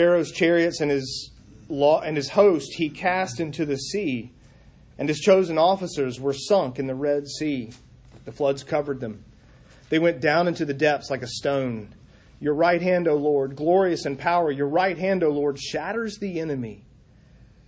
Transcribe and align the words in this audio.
Pharaoh's 0.00 0.32
chariots 0.32 0.80
and 0.80 0.90
his 0.90 1.30
law 1.68 2.00
and 2.00 2.16
his 2.16 2.30
host 2.30 2.72
he 2.76 2.88
cast 2.88 3.38
into 3.38 3.66
the 3.66 3.76
sea, 3.76 4.32
and 4.96 5.10
his 5.10 5.20
chosen 5.20 5.58
officers 5.58 6.18
were 6.18 6.32
sunk 6.32 6.78
in 6.78 6.86
the 6.86 6.94
Red 6.94 7.28
Sea. 7.28 7.70
The 8.24 8.32
floods 8.32 8.64
covered 8.64 9.00
them. 9.00 9.22
They 9.90 9.98
went 9.98 10.22
down 10.22 10.48
into 10.48 10.64
the 10.64 10.72
depths 10.72 11.10
like 11.10 11.20
a 11.20 11.26
stone. 11.26 11.90
Your 12.40 12.54
right 12.54 12.80
hand, 12.80 13.08
O 13.08 13.14
Lord, 13.16 13.56
glorious 13.56 14.06
in 14.06 14.16
power, 14.16 14.50
your 14.50 14.68
right 14.68 14.96
hand, 14.96 15.22
O 15.22 15.28
Lord, 15.28 15.58
shatters 15.60 16.16
the 16.16 16.40
enemy. 16.40 16.86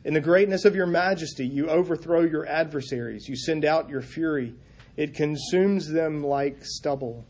In 0.02 0.14
the 0.14 0.20
greatness 0.22 0.64
of 0.64 0.74
your 0.74 0.86
majesty, 0.86 1.46
you 1.46 1.68
overthrow 1.68 2.22
your 2.22 2.46
adversaries. 2.46 3.28
You 3.28 3.36
send 3.36 3.66
out 3.66 3.90
your 3.90 4.00
fury. 4.00 4.54
It 4.96 5.12
consumes 5.12 5.86
them 5.86 6.24
like 6.24 6.64
stubble. 6.64 7.26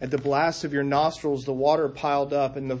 At 0.00 0.10
the 0.10 0.18
blast 0.18 0.64
of 0.64 0.72
your 0.72 0.82
nostrils, 0.82 1.44
the 1.44 1.52
water 1.52 1.88
piled 1.88 2.32
up, 2.32 2.56
and 2.56 2.68
the 2.68 2.80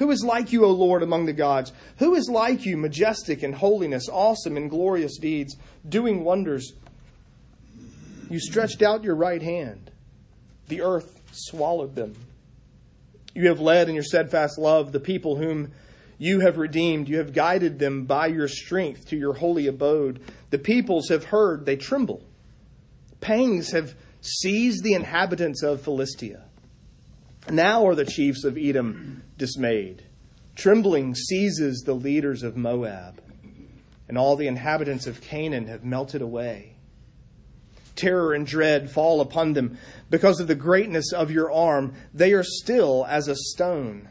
Who 0.00 0.10
is 0.10 0.24
like 0.24 0.50
you, 0.50 0.64
O 0.64 0.70
Lord, 0.70 1.02
among 1.02 1.26
the 1.26 1.34
gods? 1.34 1.74
Who 1.98 2.14
is 2.14 2.30
like 2.30 2.64
you, 2.64 2.78
majestic 2.78 3.42
in 3.42 3.52
holiness, 3.52 4.08
awesome 4.10 4.56
in 4.56 4.68
glorious 4.68 5.18
deeds, 5.18 5.58
doing 5.86 6.24
wonders? 6.24 6.72
You 8.30 8.40
stretched 8.40 8.80
out 8.80 9.04
your 9.04 9.14
right 9.14 9.42
hand. 9.42 9.90
The 10.68 10.80
earth 10.80 11.20
swallowed 11.32 11.96
them. 11.96 12.16
You 13.34 13.48
have 13.48 13.60
led 13.60 13.90
in 13.90 13.94
your 13.94 14.02
steadfast 14.02 14.56
love 14.56 14.90
the 14.90 15.00
people 15.00 15.36
whom 15.36 15.70
you 16.16 16.40
have 16.40 16.56
redeemed. 16.56 17.06
You 17.06 17.18
have 17.18 17.34
guided 17.34 17.78
them 17.78 18.06
by 18.06 18.28
your 18.28 18.48
strength 18.48 19.06
to 19.10 19.18
your 19.18 19.34
holy 19.34 19.66
abode. 19.66 20.20
The 20.48 20.58
peoples 20.58 21.10
have 21.10 21.24
heard, 21.24 21.66
they 21.66 21.76
tremble. 21.76 22.22
Pangs 23.20 23.72
have 23.72 23.94
seized 24.22 24.82
the 24.82 24.94
inhabitants 24.94 25.62
of 25.62 25.82
Philistia. 25.82 26.44
Now 27.50 27.86
are 27.86 27.94
the 27.94 28.06
chiefs 28.06 28.44
of 28.44 28.56
Edom 28.56 29.24
dismayed. 29.40 30.04
Trembling 30.54 31.16
seizes 31.16 31.80
the 31.80 31.94
leaders 31.94 32.44
of 32.44 32.56
Moab, 32.56 33.20
and 34.06 34.16
all 34.16 34.36
the 34.36 34.46
inhabitants 34.46 35.08
of 35.08 35.20
Canaan 35.20 35.66
have 35.66 35.82
melted 35.82 36.22
away. 36.22 36.76
Terror 37.96 38.34
and 38.34 38.46
dread 38.46 38.90
fall 38.90 39.20
upon 39.20 39.54
them 39.54 39.78
because 40.10 40.38
of 40.38 40.46
the 40.46 40.54
greatness 40.54 41.12
of 41.12 41.30
your 41.30 41.50
arm. 41.50 41.94
They 42.14 42.32
are 42.32 42.44
still 42.44 43.04
as 43.08 43.26
a 43.26 43.34
stone 43.34 44.08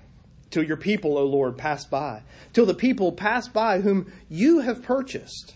till 0.49 0.63
your 0.63 0.77
people, 0.77 1.17
O 1.17 1.25
Lord, 1.25 1.57
pass 1.57 1.85
by, 1.85 2.23
till 2.51 2.65
the 2.65 2.73
people 2.73 3.11
pass 3.11 3.47
by 3.47 3.81
whom 3.81 4.11
you 4.27 4.59
have 4.59 4.83
purchased. 4.83 5.55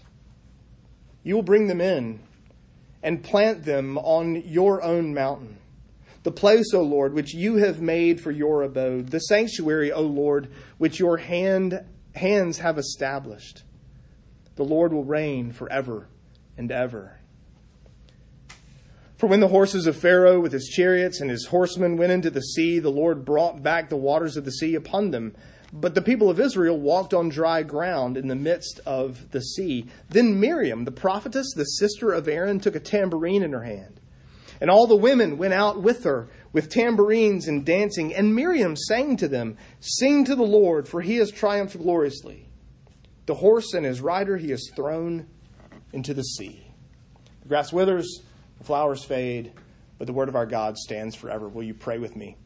You 1.23 1.35
will 1.35 1.43
bring 1.43 1.67
them 1.67 1.81
in 1.81 2.19
and 3.01 3.23
plant 3.23 3.65
them 3.65 3.97
on 3.97 4.43
your 4.45 4.83
own 4.83 5.13
mountain 5.13 5.57
the 6.23 6.31
place, 6.31 6.73
O 6.73 6.81
Lord, 6.81 7.13
which 7.13 7.33
you 7.33 7.57
have 7.57 7.81
made 7.81 8.21
for 8.21 8.31
your 8.31 8.63
abode, 8.63 9.07
the 9.09 9.19
sanctuary, 9.19 9.91
O 9.91 10.01
Lord, 10.01 10.49
which 10.77 10.99
your 10.99 11.17
hand, 11.17 11.83
hands 12.15 12.59
have 12.59 12.77
established. 12.77 13.63
The 14.55 14.63
Lord 14.63 14.93
will 14.93 15.03
reign 15.03 15.51
forever 15.51 16.07
and 16.57 16.71
ever. 16.71 17.19
For 19.17 19.27
when 19.27 19.39
the 19.39 19.47
horses 19.49 19.87
of 19.87 19.95
Pharaoh 19.95 20.39
with 20.39 20.51
his 20.51 20.67
chariots 20.67 21.21
and 21.21 21.29
his 21.29 21.45
horsemen 21.45 21.97
went 21.97 22.11
into 22.11 22.29
the 22.29 22.41
sea, 22.41 22.79
the 22.79 22.89
Lord 22.89 23.25
brought 23.25 23.63
back 23.63 23.89
the 23.89 23.95
waters 23.95 24.37
of 24.37 24.45
the 24.45 24.51
sea 24.51 24.75
upon 24.75 25.11
them. 25.11 25.35
But 25.71 25.95
the 25.95 26.01
people 26.01 26.29
of 26.29 26.39
Israel 26.39 26.79
walked 26.79 27.13
on 27.13 27.29
dry 27.29 27.63
ground 27.63 28.15
in 28.15 28.27
the 28.27 28.35
midst 28.35 28.79
of 28.85 29.31
the 29.31 29.41
sea. 29.41 29.87
Then 30.09 30.39
Miriam, 30.39 30.85
the 30.85 30.91
prophetess, 30.91 31.53
the 31.55 31.63
sister 31.63 32.11
of 32.11 32.27
Aaron, 32.27 32.59
took 32.59 32.75
a 32.75 32.79
tambourine 32.79 33.43
in 33.43 33.53
her 33.53 33.63
hand. 33.63 33.99
And 34.63 34.71
all 34.71 34.87
the 34.87 34.95
women 34.95 35.37
went 35.37 35.53
out 35.53 35.81
with 35.81 36.05
her 36.05 36.29
with 36.53 36.69
tambourines 36.69 37.49
and 37.49 37.65
dancing. 37.65 38.15
And 38.15 38.33
Miriam 38.33 38.77
sang 38.77 39.17
to 39.17 39.27
them, 39.27 39.57
Sing 39.81 40.23
to 40.23 40.37
the 40.37 40.43
Lord, 40.43 40.87
for 40.87 41.01
he 41.01 41.17
has 41.17 41.31
triumphed 41.31 41.77
gloriously. 41.77 42.47
The 43.25 43.35
horse 43.35 43.73
and 43.73 43.85
his 43.85 43.99
rider 43.99 44.37
he 44.37 44.51
has 44.51 44.71
thrown 44.73 45.27
into 45.91 46.13
the 46.13 46.23
sea. 46.23 46.65
The 47.41 47.49
grass 47.49 47.73
withers, 47.73 48.21
the 48.57 48.63
flowers 48.63 49.03
fade, 49.03 49.51
but 49.97 50.07
the 50.07 50.13
word 50.13 50.29
of 50.29 50.35
our 50.37 50.45
God 50.45 50.77
stands 50.77 51.13
forever. 51.13 51.49
Will 51.49 51.63
you 51.63 51.73
pray 51.73 51.97
with 51.97 52.15
me? 52.15 52.37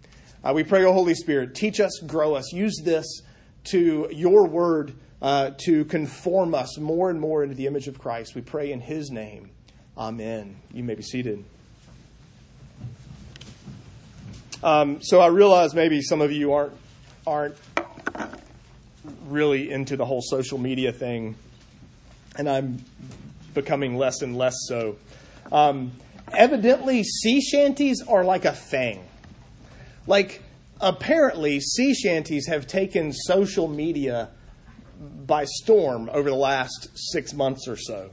Uh, 0.44 0.54
we 0.56 0.64
pray, 0.64 0.86
O 0.86 0.94
Holy 0.94 1.14
Spirit, 1.14 1.54
teach 1.54 1.80
us, 1.80 2.00
grow 2.08 2.34
us. 2.34 2.52
Use 2.52 2.82
this 2.84 3.22
to 3.66 4.10
your 4.12 4.48
word 4.48 4.96
uh, 5.22 5.52
to 5.66 5.86
conform 5.86 6.56
us 6.56 6.80
more 6.80 7.12
and 7.12 7.22
more 7.22 7.44
into 7.44 7.54
the 7.54 7.68
image 7.68 7.88
of 7.88 8.00
Christ. 8.00 8.34
We 8.34 8.42
pray 8.42 8.72
in 8.72 8.82
his 8.82 9.12
name. 9.12 9.52
Amen. 9.96 10.60
You 10.74 10.84
may 10.84 10.96
be 10.96 11.04
seated. 11.04 11.46
Um, 14.64 15.02
so 15.02 15.20
I 15.20 15.28
realize 15.28 15.74
maybe 15.74 16.02
some 16.02 16.22
of 16.22 16.32
you 16.32 16.54
aren't 16.54 16.74
aren't 17.26 17.56
really 19.26 19.70
into 19.72 19.98
the 19.98 20.06
whole 20.06 20.22
social 20.22 20.58
media 20.58 20.92
thing, 20.92 21.36
and 22.38 22.50
I'm 22.50 22.84
becoming 23.54 23.98
less 23.98 24.22
and 24.22 24.38
less 24.38 24.56
so. 24.68 24.98
Um, 25.52 25.92
evidently, 26.32 27.04
sea 27.04 27.42
shanties 27.42 28.04
are 28.08 28.24
like 28.24 28.46
a 28.46 28.54
thing. 28.54 29.04
Like 30.08 30.42
apparently, 30.80 31.60
sea 31.60 31.94
shanties 31.94 32.48
have 32.48 32.68
taken 32.68 33.14
social 33.14 33.68
media 33.68 34.30
by 35.26 35.46
storm 35.46 36.10
over 36.12 36.30
the 36.30 36.36
last 36.36 36.90
six 36.96 37.34
months 37.34 37.68
or 37.68 37.78
so. 37.78 38.10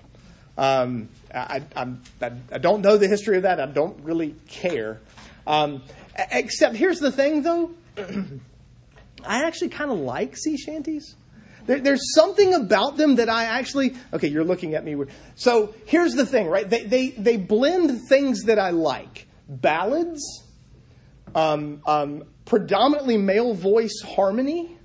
Um, 0.57 1.09
I, 1.35 1.63
I, 1.75 1.89
I, 2.21 2.59
don't 2.59 2.83
know 2.83 2.97
the 2.97 3.09
history 3.09 3.37
of 3.37 3.43
that. 3.43 3.61
I 3.61 3.67
don't 3.67 3.99
really 4.05 4.37
care. 4.47 5.01
Um, 5.47 5.83
Except 6.17 6.77
here's 6.77 7.01
the 7.01 7.13
thing, 7.13 7.43
though. 7.43 7.71
I 9.27 9.45
actually 9.45 9.71
kind 9.71 9.91
of 9.91 9.99
like 9.99 10.37
sea 10.37 10.57
shanties. 10.57 11.17
There, 11.67 11.81
there's 11.81 12.15
something 12.15 12.55
about 12.55 12.97
them 12.97 13.17
that 13.17 13.29
I 13.29 13.45
actually. 13.45 13.95
Okay, 14.13 14.29
you're 14.29 14.45
looking 14.45 14.75
at 14.75 14.85
me. 14.85 14.97
So 15.35 15.75
here's 15.87 16.15
the 16.15 16.27
thing, 16.27 16.47
right? 16.47 16.69
They 16.69 16.85
they 16.85 17.11
they 17.11 17.37
blend 17.37 18.09
things 18.09 18.45
that 18.45 18.59
I 18.59 18.71
like: 18.71 19.27
ballads, 19.49 20.23
um, 21.35 21.83
um, 21.87 22.25
predominantly 22.45 23.17
male 23.17 23.55
voice 23.55 24.03
harmony, 24.05 24.77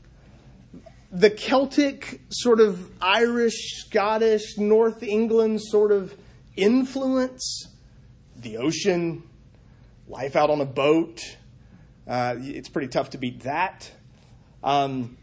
the 1.12 1.30
Celtic 1.30 2.22
sort 2.30 2.60
of 2.60 2.90
Irish, 3.02 3.84
Scottish, 3.86 4.58
North 4.58 5.04
England 5.04 5.62
sort 5.62 5.92
of 5.92 6.16
influence, 6.56 7.68
the 8.38 8.58
ocean, 8.58 9.24
life 10.10 10.36
out 10.36 10.50
on 10.50 10.60
a 10.60 10.66
boat. 10.66 11.22
Uh, 12.08 12.36
it's 12.40 12.70
pretty 12.70 12.88
tough 12.88 13.12
to 13.12 13.18
beat 13.18 13.42
that. 13.42 13.90
Um, 14.64 15.18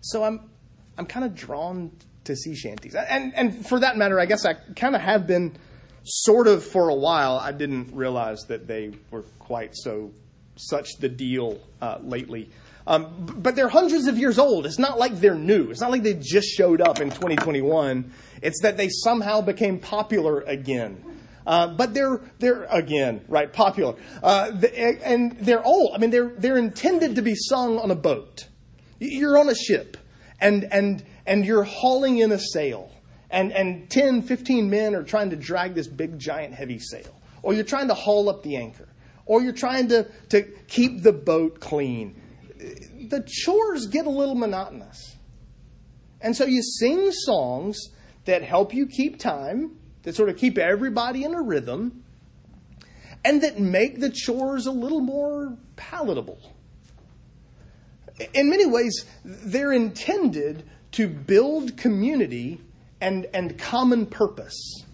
so 0.00 0.24
I'm 0.24 0.50
I'm 0.98 1.06
kind 1.06 1.24
of 1.24 1.34
drawn 1.34 1.92
to 2.24 2.34
sea 2.34 2.56
shanties, 2.56 2.94
and 2.94 3.34
and 3.34 3.66
for 3.66 3.78
that 3.80 3.96
matter, 3.96 4.18
I 4.18 4.26
guess 4.26 4.44
I 4.44 4.54
kind 4.54 4.94
of 4.94 5.02
have 5.02 5.26
been 5.26 5.56
sort 6.04 6.48
of 6.48 6.64
for 6.64 6.88
a 6.88 6.94
while. 6.94 7.36
I 7.36 7.52
didn't 7.52 7.94
realize 7.94 8.40
that 8.48 8.66
they 8.66 8.92
were 9.10 9.22
quite 9.38 9.76
so 9.76 10.10
such 10.56 10.96
the 10.98 11.08
deal 11.08 11.60
uh, 11.80 11.98
lately. 12.02 12.50
Um, 12.86 13.26
but 13.38 13.56
they're 13.56 13.68
hundreds 13.68 14.06
of 14.06 14.18
years 14.18 14.38
old. 14.38 14.66
It's 14.66 14.78
not 14.78 14.98
like 14.98 15.20
they're 15.20 15.34
new. 15.34 15.70
It's 15.70 15.80
not 15.80 15.90
like 15.90 16.02
they 16.02 16.14
just 16.14 16.48
showed 16.48 16.80
up 16.80 17.00
in 17.00 17.10
2021. 17.10 18.12
It's 18.42 18.62
that 18.62 18.76
they 18.76 18.88
somehow 18.88 19.42
became 19.42 19.78
popular 19.78 20.40
again. 20.40 21.04
Uh, 21.46 21.68
but 21.68 21.94
they're 21.94 22.20
they're 22.38 22.64
again 22.64 23.24
right 23.26 23.52
popular, 23.52 23.94
uh, 24.22 24.52
and 25.02 25.36
they're 25.38 25.64
old. 25.64 25.94
I 25.94 25.98
mean, 25.98 26.10
they're 26.10 26.32
they're 26.36 26.58
intended 26.58 27.16
to 27.16 27.22
be 27.22 27.34
sung 27.34 27.78
on 27.78 27.90
a 27.90 27.94
boat. 27.94 28.46
You're 28.98 29.38
on 29.38 29.48
a 29.48 29.54
ship, 29.54 29.96
and 30.38 30.68
and 30.70 31.02
and 31.26 31.46
you're 31.46 31.62
hauling 31.62 32.18
in 32.18 32.32
a 32.32 32.38
sail, 32.38 32.90
and, 33.30 33.52
and 33.52 33.88
10, 33.88 34.22
15 34.22 34.68
men 34.68 34.94
are 34.94 35.04
trying 35.04 35.30
to 35.30 35.36
drag 35.36 35.74
this 35.74 35.86
big, 35.86 36.18
giant, 36.18 36.54
heavy 36.54 36.78
sail. 36.78 37.14
Or 37.42 37.54
you're 37.54 37.64
trying 37.64 37.88
to 37.88 37.94
haul 37.94 38.28
up 38.28 38.42
the 38.42 38.56
anchor. 38.56 38.88
Or 39.26 39.40
you're 39.40 39.52
trying 39.52 39.88
to, 39.88 40.08
to 40.30 40.42
keep 40.66 41.02
the 41.02 41.12
boat 41.12 41.60
clean. 41.60 42.20
The 43.08 43.24
chores 43.26 43.86
get 43.86 44.06
a 44.06 44.10
little 44.10 44.34
monotonous. 44.34 45.16
And 46.20 46.36
so 46.36 46.44
you 46.44 46.62
sing 46.62 47.12
songs 47.12 47.78
that 48.24 48.42
help 48.42 48.74
you 48.74 48.86
keep 48.86 49.18
time, 49.18 49.76
that 50.02 50.14
sort 50.14 50.28
of 50.28 50.36
keep 50.36 50.58
everybody 50.58 51.24
in 51.24 51.34
a 51.34 51.42
rhythm, 51.42 52.04
and 53.24 53.42
that 53.42 53.58
make 53.58 54.00
the 54.00 54.10
chores 54.10 54.66
a 54.66 54.70
little 54.70 55.00
more 55.00 55.56
palatable. 55.76 56.40
In 58.34 58.50
many 58.50 58.66
ways, 58.66 59.04
they're 59.24 59.72
intended 59.72 60.64
to 60.92 61.08
build 61.08 61.76
community 61.76 62.60
and, 63.00 63.26
and 63.32 63.58
common 63.58 64.06
purpose. 64.06 64.84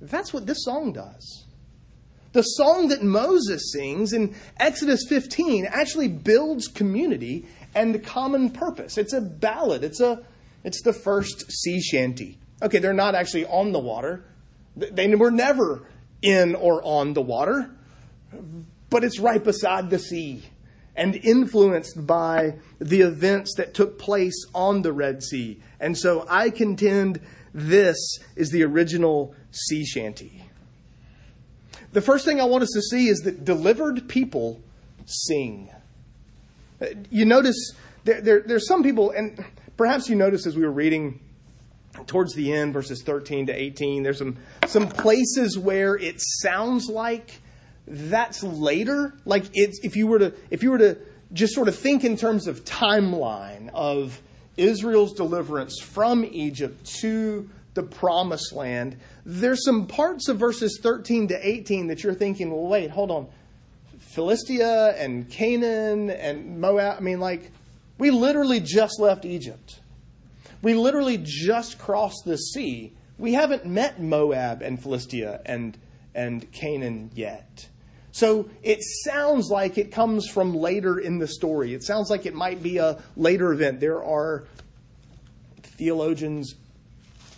That's 0.00 0.32
what 0.32 0.46
this 0.46 0.64
song 0.64 0.92
does. 0.92 1.46
The 2.32 2.42
song 2.42 2.88
that 2.88 3.02
Moses 3.02 3.72
sings 3.72 4.12
in 4.12 4.34
Exodus 4.58 5.04
15 5.08 5.66
actually 5.66 6.08
builds 6.08 6.68
community 6.68 7.46
and 7.74 8.04
common 8.04 8.50
purpose. 8.50 8.98
It's 8.98 9.12
a 9.12 9.20
ballad. 9.20 9.82
It's 9.82 10.00
a 10.00 10.22
it's 10.62 10.82
the 10.82 10.92
first 10.92 11.50
sea 11.50 11.80
shanty. 11.80 12.38
Okay, 12.62 12.78
they're 12.78 12.92
not 12.92 13.14
actually 13.14 13.46
on 13.46 13.72
the 13.72 13.78
water. 13.78 14.24
They 14.76 15.14
were 15.14 15.30
never 15.30 15.86
in 16.22 16.54
or 16.54 16.82
on 16.82 17.14
the 17.14 17.22
water, 17.22 17.70
but 18.90 19.04
it's 19.04 19.18
right 19.18 19.42
beside 19.42 19.90
the 19.90 19.98
sea 19.98 20.44
and 20.96 21.14
influenced 21.14 22.06
by 22.06 22.56
the 22.80 23.02
events 23.02 23.54
that 23.56 23.72
took 23.72 23.98
place 23.98 24.44
on 24.54 24.82
the 24.82 24.92
Red 24.92 25.22
Sea. 25.22 25.60
And 25.78 25.96
so 25.96 26.26
I 26.28 26.50
contend 26.50 27.20
this 27.54 28.18
is 28.34 28.50
the 28.50 28.64
original 28.64 29.34
sea 29.52 29.84
shanty. 29.84 30.44
The 31.92 32.00
first 32.00 32.24
thing 32.24 32.40
I 32.40 32.44
want 32.44 32.64
us 32.64 32.70
to 32.74 32.82
see 32.82 33.08
is 33.08 33.20
that 33.20 33.44
delivered 33.44 34.08
people 34.08 34.60
sing. 35.06 35.70
Uh, 36.80 36.86
you 37.10 37.24
notice 37.24 37.72
there, 38.04 38.20
there, 38.20 38.40
there's 38.40 38.66
some 38.66 38.82
people, 38.82 39.10
and 39.10 39.42
perhaps 39.76 40.08
you 40.08 40.16
noticed 40.16 40.46
as 40.46 40.56
we 40.56 40.62
were 40.62 40.72
reading 40.72 41.20
towards 42.06 42.34
the 42.34 42.52
end, 42.52 42.72
verses 42.72 43.02
13 43.02 43.46
to 43.46 43.52
18, 43.52 44.02
there's 44.02 44.18
some, 44.18 44.36
some 44.66 44.88
places 44.88 45.58
where 45.58 45.96
it 45.96 46.16
sounds 46.20 46.88
like 46.88 47.40
that's 47.86 48.42
later. 48.42 49.14
Like 49.24 49.44
it's, 49.54 49.80
if 49.82 49.96
you 49.96 50.06
were 50.06 50.18
to 50.18 50.34
if 50.50 50.62
you 50.62 50.70
were 50.70 50.78
to 50.78 50.98
just 51.32 51.54
sort 51.54 51.68
of 51.68 51.76
think 51.76 52.04
in 52.04 52.16
terms 52.16 52.46
of 52.46 52.64
timeline 52.64 53.70
of 53.74 54.20
Israel's 54.56 55.12
deliverance 55.14 55.80
from 55.80 56.24
Egypt 56.24 56.84
to 57.00 57.48
the 57.74 57.82
promised 57.82 58.52
land, 58.52 58.96
there's 59.24 59.64
some 59.64 59.86
parts 59.86 60.28
of 60.28 60.38
verses 60.38 60.80
13 60.82 61.28
to 61.28 61.48
18 61.48 61.88
that 61.88 62.02
you're 62.02 62.14
thinking, 62.14 62.50
well, 62.50 62.66
wait, 62.66 62.90
hold 62.90 63.10
on. 63.10 63.28
Philistia 63.98 64.94
and 64.98 65.28
Canaan 65.30 66.10
and 66.10 66.60
Moab, 66.60 66.96
I 66.96 67.00
mean, 67.00 67.20
like, 67.20 67.52
we 67.98 68.10
literally 68.10 68.58
just 68.58 68.98
left 68.98 69.24
Egypt. 69.24 69.80
We 70.62 70.74
literally 70.74 71.18
just 71.22 71.78
crossed 71.78 72.24
the 72.24 72.36
sea. 72.36 72.92
We 73.18 73.34
haven't 73.34 73.66
met 73.66 74.00
Moab 74.00 74.62
and 74.62 74.80
Philistia 74.80 75.40
and, 75.46 75.76
and 76.14 76.50
Canaan 76.52 77.10
yet. 77.14 77.68
So 78.10 78.50
it 78.62 78.82
sounds 79.04 79.48
like 79.50 79.78
it 79.78 79.92
comes 79.92 80.28
from 80.28 80.54
later 80.54 80.98
in 80.98 81.18
the 81.18 81.28
story. 81.28 81.74
It 81.74 81.84
sounds 81.84 82.10
like 82.10 82.26
it 82.26 82.34
might 82.34 82.62
be 82.62 82.78
a 82.78 83.00
later 83.16 83.52
event. 83.52 83.80
There 83.80 84.02
are 84.02 84.44
theologians, 85.62 86.54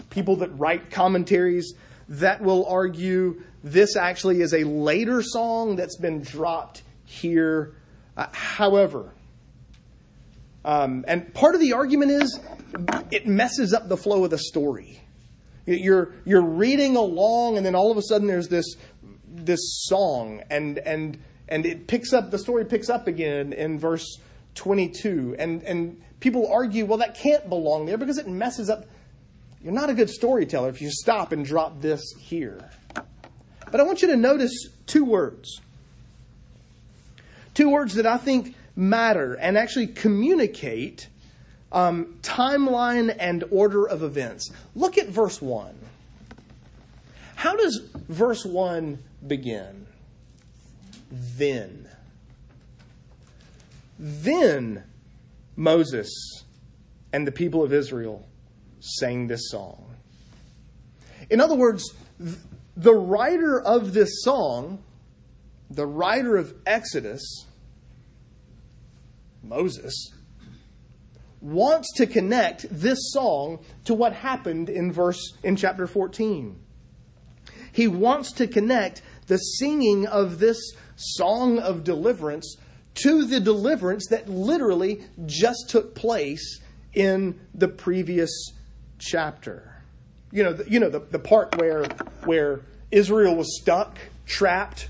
people 0.08 0.36
that 0.36 0.48
write 0.58 0.90
commentaries 0.90 1.74
that 2.08 2.40
will 2.40 2.66
argue 2.66 3.42
this 3.62 3.96
actually 3.96 4.40
is 4.40 4.54
a 4.54 4.64
later 4.64 5.22
song 5.22 5.76
that's 5.76 5.96
been 5.96 6.22
dropped 6.22 6.82
here. 7.04 7.74
Uh, 8.16 8.26
however, 8.32 9.12
um, 10.64 11.04
and 11.06 11.32
part 11.34 11.54
of 11.54 11.60
the 11.60 11.74
argument 11.74 12.10
is 12.10 12.40
it 13.10 13.26
messes 13.26 13.72
up 13.72 13.88
the 13.88 13.96
flow 13.96 14.24
of 14.24 14.30
the 14.30 14.38
story. 14.38 15.00
You're, 15.66 16.12
you're 16.24 16.42
reading 16.42 16.96
along, 16.96 17.56
and 17.56 17.64
then 17.64 17.74
all 17.74 17.90
of 17.90 17.96
a 17.96 18.02
sudden 18.02 18.26
there's 18.26 18.48
this 18.48 18.76
this 19.32 19.60
song 19.84 20.42
and 20.50 20.78
and 20.78 21.18
and 21.48 21.64
it 21.66 21.86
picks 21.86 22.12
up 22.12 22.30
the 22.30 22.38
story 22.38 22.64
picks 22.64 22.88
up 22.88 23.06
again 23.06 23.52
in 23.52 23.78
verse 23.78 24.18
22 24.56 25.36
and 25.38 25.62
and 25.62 26.00
people 26.20 26.50
argue 26.52 26.84
well 26.84 26.98
that 26.98 27.16
can't 27.16 27.48
belong 27.48 27.86
there 27.86 27.98
because 27.98 28.18
it 28.18 28.26
messes 28.26 28.68
up. 28.68 28.86
You're 29.62 29.72
not 29.72 29.90
a 29.90 29.94
good 29.94 30.08
storyteller 30.08 30.70
if 30.70 30.80
you 30.80 30.90
stop 30.90 31.32
and 31.32 31.44
drop 31.44 31.80
this 31.80 32.02
here. 32.18 32.70
But 32.94 33.78
i 33.78 33.82
want 33.84 34.02
you 34.02 34.08
to 34.08 34.16
notice 34.16 34.68
two 34.86 35.04
words. 35.04 35.60
Two 37.54 37.70
words 37.70 37.94
that 37.94 38.06
i 38.06 38.16
think 38.16 38.54
matter 38.74 39.34
and 39.34 39.58
actually 39.58 39.86
communicate 39.86 41.08
um, 41.72 42.18
timeline 42.22 43.14
and 43.18 43.44
order 43.50 43.86
of 43.86 44.02
events 44.02 44.50
look 44.74 44.98
at 44.98 45.08
verse 45.08 45.40
1 45.40 45.74
how 47.40 47.56
does 47.56 47.80
verse 47.94 48.44
1 48.44 48.98
begin? 49.26 49.86
Then. 51.10 51.88
Then 53.98 54.84
Moses 55.56 56.44
and 57.14 57.26
the 57.26 57.32
people 57.32 57.64
of 57.64 57.72
Israel 57.72 58.28
sang 58.80 59.26
this 59.26 59.48
song. 59.48 59.86
In 61.30 61.40
other 61.40 61.54
words, 61.54 61.94
the 62.76 62.92
writer 62.92 63.58
of 63.58 63.94
this 63.94 64.22
song, 64.22 64.84
the 65.70 65.86
writer 65.86 66.36
of 66.36 66.52
Exodus, 66.66 67.46
Moses, 69.42 70.12
wants 71.40 71.92
to 71.96 72.06
connect 72.06 72.66
this 72.70 72.98
song 73.12 73.58
to 73.84 73.94
what 73.94 74.12
happened 74.12 74.68
in 74.68 74.92
verse 74.92 75.36
in 75.42 75.56
chapter 75.56 75.86
14. 75.86 76.58
He 77.72 77.88
wants 77.88 78.32
to 78.32 78.46
connect 78.46 79.02
the 79.26 79.38
singing 79.38 80.06
of 80.06 80.38
this 80.38 80.58
song 80.96 81.58
of 81.58 81.84
deliverance 81.84 82.56
to 82.94 83.24
the 83.24 83.40
deliverance 83.40 84.06
that 84.10 84.28
literally 84.28 85.02
just 85.26 85.70
took 85.70 85.94
place 85.94 86.60
in 86.92 87.38
the 87.54 87.68
previous 87.68 88.52
chapter. 88.98 89.82
You 90.32 90.42
know, 90.42 90.52
the, 90.52 90.70
you 90.70 90.80
know 90.80 90.90
the, 90.90 91.00
the 91.00 91.18
part 91.18 91.56
where 91.58 91.84
where 92.24 92.60
Israel 92.90 93.36
was 93.36 93.60
stuck, 93.60 93.98
trapped. 94.26 94.88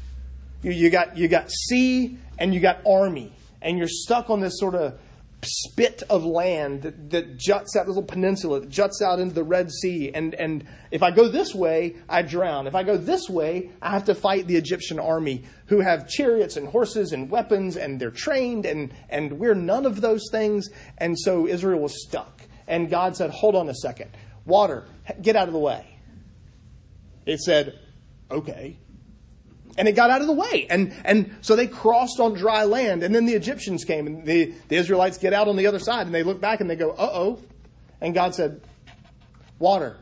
You, 0.62 0.72
you 0.72 0.90
got 0.90 1.16
you 1.16 1.28
got 1.28 1.50
sea 1.50 2.18
and 2.38 2.54
you 2.54 2.60
got 2.60 2.80
army, 2.86 3.32
and 3.62 3.78
you're 3.78 3.88
stuck 3.88 4.30
on 4.30 4.40
this 4.40 4.58
sort 4.58 4.74
of 4.74 4.98
spit 5.42 6.02
of 6.10 6.24
land 6.24 6.82
that, 6.82 7.10
that 7.10 7.36
juts 7.36 7.76
out, 7.76 7.86
this 7.86 7.94
little 7.94 8.02
peninsula 8.02 8.60
that 8.60 8.68
juts 8.68 9.00
out 9.02 9.18
into 9.18 9.34
the 9.34 9.44
Red 9.44 9.70
Sea. 9.70 10.10
And, 10.12 10.34
and 10.34 10.66
if 10.90 11.02
I 11.02 11.10
go 11.10 11.28
this 11.28 11.54
way, 11.54 11.96
I 12.08 12.22
drown. 12.22 12.66
If 12.66 12.74
I 12.74 12.82
go 12.82 12.96
this 12.96 13.28
way, 13.28 13.70
I 13.80 13.90
have 13.90 14.04
to 14.04 14.14
fight 14.14 14.46
the 14.46 14.56
Egyptian 14.56 14.98
army 14.98 15.44
who 15.66 15.80
have 15.80 16.08
chariots 16.08 16.56
and 16.56 16.68
horses 16.68 17.12
and 17.12 17.30
weapons 17.30 17.76
and 17.76 18.00
they're 18.00 18.10
trained 18.10 18.66
and, 18.66 18.92
and 19.08 19.38
we're 19.38 19.54
none 19.54 19.86
of 19.86 20.00
those 20.00 20.28
things. 20.30 20.68
And 20.98 21.18
so 21.18 21.46
Israel 21.46 21.80
was 21.80 22.02
stuck. 22.06 22.42
And 22.66 22.90
God 22.90 23.16
said, 23.16 23.30
hold 23.30 23.56
on 23.56 23.68
a 23.68 23.74
second. 23.74 24.10
Water, 24.44 24.84
get 25.20 25.36
out 25.36 25.48
of 25.48 25.54
the 25.54 25.60
way. 25.60 25.86
It 27.26 27.40
said, 27.40 27.78
okay 28.30 28.78
and 29.80 29.88
it 29.88 29.92
got 29.92 30.10
out 30.10 30.20
of 30.20 30.26
the 30.26 30.34
way. 30.34 30.66
And, 30.68 30.92
and 31.06 31.34
so 31.40 31.56
they 31.56 31.66
crossed 31.66 32.20
on 32.20 32.34
dry 32.34 32.64
land. 32.64 33.02
And 33.02 33.14
then 33.14 33.24
the 33.24 33.32
Egyptians 33.32 33.82
came, 33.82 34.06
and 34.06 34.26
the, 34.26 34.52
the 34.68 34.76
Israelites 34.76 35.16
get 35.16 35.32
out 35.32 35.48
on 35.48 35.56
the 35.56 35.66
other 35.66 35.78
side, 35.78 36.04
and 36.04 36.14
they 36.14 36.22
look 36.22 36.38
back 36.38 36.60
and 36.60 36.68
they 36.68 36.76
go, 36.76 36.90
uh 36.90 37.10
oh. 37.14 37.40
And 37.98 38.12
God 38.12 38.34
said, 38.34 38.60
Water, 39.58 39.96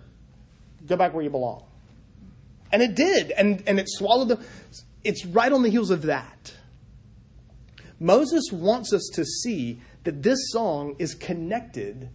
go 0.84 0.96
back 0.96 1.14
where 1.14 1.22
you 1.22 1.30
belong. 1.30 1.62
And 2.72 2.82
it 2.82 2.96
did. 2.96 3.30
And, 3.30 3.62
and 3.68 3.78
it 3.78 3.88
swallowed 3.88 4.28
the. 4.30 4.44
It's 5.04 5.24
right 5.24 5.52
on 5.52 5.62
the 5.62 5.70
heels 5.70 5.92
of 5.92 6.02
that. 6.02 6.52
Moses 8.00 8.50
wants 8.50 8.92
us 8.92 9.08
to 9.14 9.24
see 9.24 9.80
that 10.02 10.24
this 10.24 10.38
song 10.50 10.96
is 10.98 11.14
connected 11.14 12.10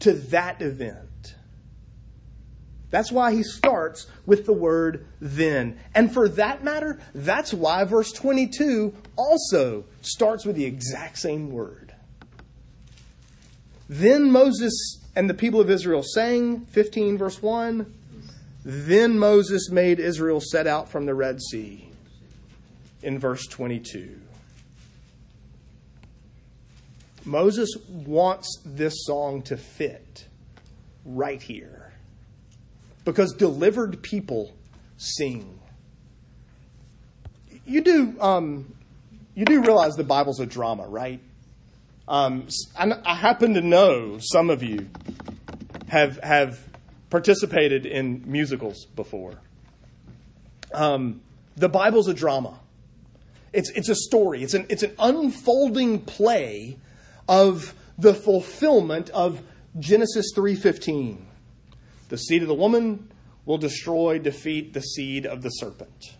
to 0.00 0.12
that 0.12 0.60
event. 0.60 1.07
That's 2.90 3.12
why 3.12 3.34
he 3.34 3.42
starts 3.42 4.06
with 4.24 4.46
the 4.46 4.52
word 4.52 5.06
then. 5.20 5.78
And 5.94 6.12
for 6.12 6.28
that 6.30 6.64
matter, 6.64 6.98
that's 7.14 7.52
why 7.52 7.84
verse 7.84 8.12
22 8.12 8.94
also 9.16 9.84
starts 10.00 10.46
with 10.46 10.56
the 10.56 10.64
exact 10.64 11.18
same 11.18 11.50
word. 11.50 11.94
Then 13.88 14.30
Moses 14.30 15.00
and 15.14 15.28
the 15.28 15.34
people 15.34 15.60
of 15.60 15.70
Israel 15.70 16.02
sang, 16.02 16.60
15 16.66 17.18
verse 17.18 17.42
1. 17.42 17.94
Then 18.64 19.18
Moses 19.18 19.70
made 19.70 19.98
Israel 19.98 20.40
set 20.40 20.66
out 20.66 20.88
from 20.88 21.06
the 21.06 21.14
Red 21.14 21.40
Sea, 21.40 21.90
in 23.02 23.18
verse 23.18 23.46
22. 23.46 24.20
Moses 27.24 27.76
wants 27.88 28.60
this 28.64 28.94
song 29.04 29.42
to 29.42 29.56
fit 29.56 30.26
right 31.04 31.42
here. 31.42 31.77
Because 33.08 33.32
delivered 33.32 34.02
people 34.02 34.54
sing. 34.98 35.58
You 37.64 37.80
do, 37.80 38.14
um, 38.20 38.74
you 39.34 39.46
do 39.46 39.62
realize 39.62 39.94
the 39.94 40.04
Bible's 40.04 40.40
a 40.40 40.44
drama, 40.44 40.86
right? 40.86 41.18
Um, 42.06 42.48
I 42.76 43.14
happen 43.14 43.54
to 43.54 43.62
know 43.62 44.18
some 44.20 44.50
of 44.50 44.62
you 44.62 44.90
have 45.86 46.22
have 46.22 46.60
participated 47.08 47.86
in 47.86 48.30
musicals 48.30 48.84
before. 48.84 49.40
Um, 50.74 51.22
the 51.56 51.70
Bible's 51.70 52.08
a 52.08 52.14
drama. 52.14 52.60
It's 53.54 53.70
it's 53.70 53.88
a 53.88 53.94
story. 53.94 54.42
It's 54.42 54.52
an 54.52 54.66
it's 54.68 54.82
an 54.82 54.94
unfolding 54.98 56.00
play 56.00 56.76
of 57.26 57.74
the 57.96 58.12
fulfillment 58.12 59.08
of 59.10 59.40
Genesis 59.78 60.26
three 60.34 60.56
fifteen. 60.56 61.27
The 62.08 62.18
seed 62.18 62.42
of 62.42 62.48
the 62.48 62.54
woman 62.54 63.10
will 63.44 63.58
destroy, 63.58 64.18
defeat 64.18 64.72
the 64.74 64.80
seed 64.80 65.26
of 65.26 65.42
the 65.42 65.50
serpent. 65.50 66.16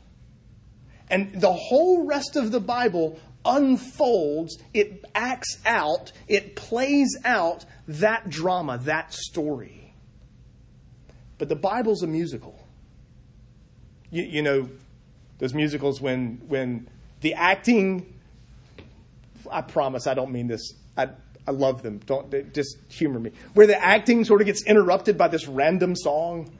And 1.10 1.40
the 1.40 1.52
whole 1.52 2.06
rest 2.06 2.36
of 2.36 2.50
the 2.52 2.60
Bible 2.60 3.18
unfolds, 3.44 4.58
it 4.74 5.04
acts 5.14 5.58
out, 5.64 6.12
it 6.26 6.56
plays 6.56 7.16
out 7.24 7.64
that 7.86 8.28
drama, 8.28 8.78
that 8.78 9.12
story. 9.14 9.94
But 11.38 11.48
the 11.48 11.56
Bible's 11.56 12.02
a 12.02 12.06
musical. 12.06 12.58
You, 14.10 14.24
you 14.24 14.42
know, 14.42 14.68
those 15.38 15.54
musicals 15.54 16.00
when 16.00 16.42
when 16.48 16.88
the 17.20 17.34
acting 17.34 18.14
I 19.50 19.62
promise 19.62 20.06
I 20.06 20.14
don't 20.14 20.32
mean 20.32 20.48
this. 20.48 20.74
I 20.96 21.10
I 21.48 21.50
love 21.50 21.82
them. 21.82 21.98
Don't 22.04 22.30
just 22.52 22.76
humor 22.90 23.18
me. 23.18 23.32
Where 23.54 23.66
the 23.66 23.82
acting 23.82 24.22
sort 24.26 24.42
of 24.42 24.46
gets 24.46 24.62
interrupted 24.66 25.16
by 25.16 25.28
this 25.28 25.48
random 25.48 25.96
song 25.96 26.52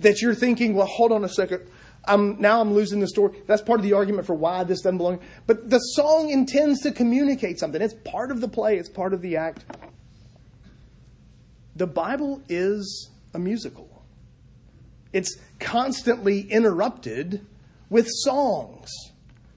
that 0.00 0.20
you're 0.20 0.34
thinking, 0.34 0.74
well, 0.74 0.86
hold 0.86 1.12
on 1.12 1.24
a 1.24 1.30
second. 1.30 1.66
I'm, 2.04 2.38
now 2.42 2.60
I'm 2.60 2.74
losing 2.74 3.00
the 3.00 3.08
story. 3.08 3.38
That's 3.46 3.62
part 3.62 3.80
of 3.80 3.84
the 3.84 3.94
argument 3.94 4.26
for 4.26 4.34
why 4.34 4.62
this 4.64 4.82
doesn't 4.82 4.98
belong. 4.98 5.20
But 5.46 5.70
the 5.70 5.78
song 5.78 6.28
intends 6.28 6.82
to 6.82 6.92
communicate 6.92 7.58
something. 7.58 7.80
It's 7.80 7.94
part 8.04 8.30
of 8.30 8.42
the 8.42 8.48
play, 8.48 8.76
it's 8.76 8.90
part 8.90 9.14
of 9.14 9.22
the 9.22 9.38
act. 9.38 9.64
The 11.74 11.86
Bible 11.86 12.42
is 12.46 13.08
a 13.32 13.38
musical. 13.38 14.04
It's 15.14 15.38
constantly 15.58 16.42
interrupted 16.42 17.46
with 17.88 18.08
songs 18.10 18.90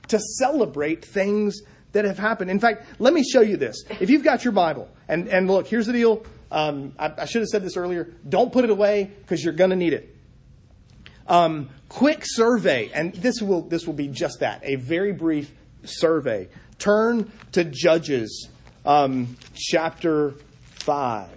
to 0.08 0.17
celebrate 0.38 1.03
things 1.03 1.62
that 1.94 2.06
have 2.06 2.17
happened. 2.17 2.51
In 2.51 2.60
fact, 2.60 2.86
let 3.00 3.13
me 3.13 3.24
show 3.24 3.41
you 3.41 3.58
this. 3.58 3.84
If 4.00 4.10
you've 4.10 4.24
got 4.24 4.44
your 4.44 4.53
Bible, 4.53 4.89
and, 5.08 5.27
and 5.27 5.48
look, 5.48 5.67
here's 5.67 5.88
the 5.88 5.94
deal. 5.94 6.25
Um, 6.51 6.94
I, 6.98 7.13
I 7.17 7.25
should 7.25 7.41
have 7.41 7.50
said 7.50 7.63
this 7.63 7.77
earlier. 7.77 8.13
Don't 8.27 8.51
put 8.51 8.63
it 8.63 8.70
away 8.70 9.12
because 9.22 9.44
you're 9.44 9.53
going 9.53 9.72
to 9.72 9.75
need 9.75 9.94
it. 9.94 10.15
Um, 11.27 11.70
quick 11.89 12.22
survey, 12.24 12.89
and 12.94 13.13
this 13.15 13.41
will 13.41 13.62
this 13.63 13.86
will 13.86 13.94
be 13.94 14.08
just 14.08 14.39
that 14.39 14.62
a 14.63 14.75
very 14.75 15.12
brief 15.12 15.51
survey. 15.84 16.48
Turn 16.79 17.29
to 17.51 17.65
Judges 17.65 18.48
um, 18.86 19.36
chapter 19.53 20.36
five. 20.62 21.29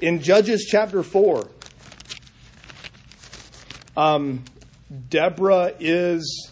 In 0.00 0.20
Judges 0.20 0.66
chapter 0.68 1.04
four, 1.04 1.48
um, 3.96 4.44
Deborah 5.08 5.72
is 5.80 6.50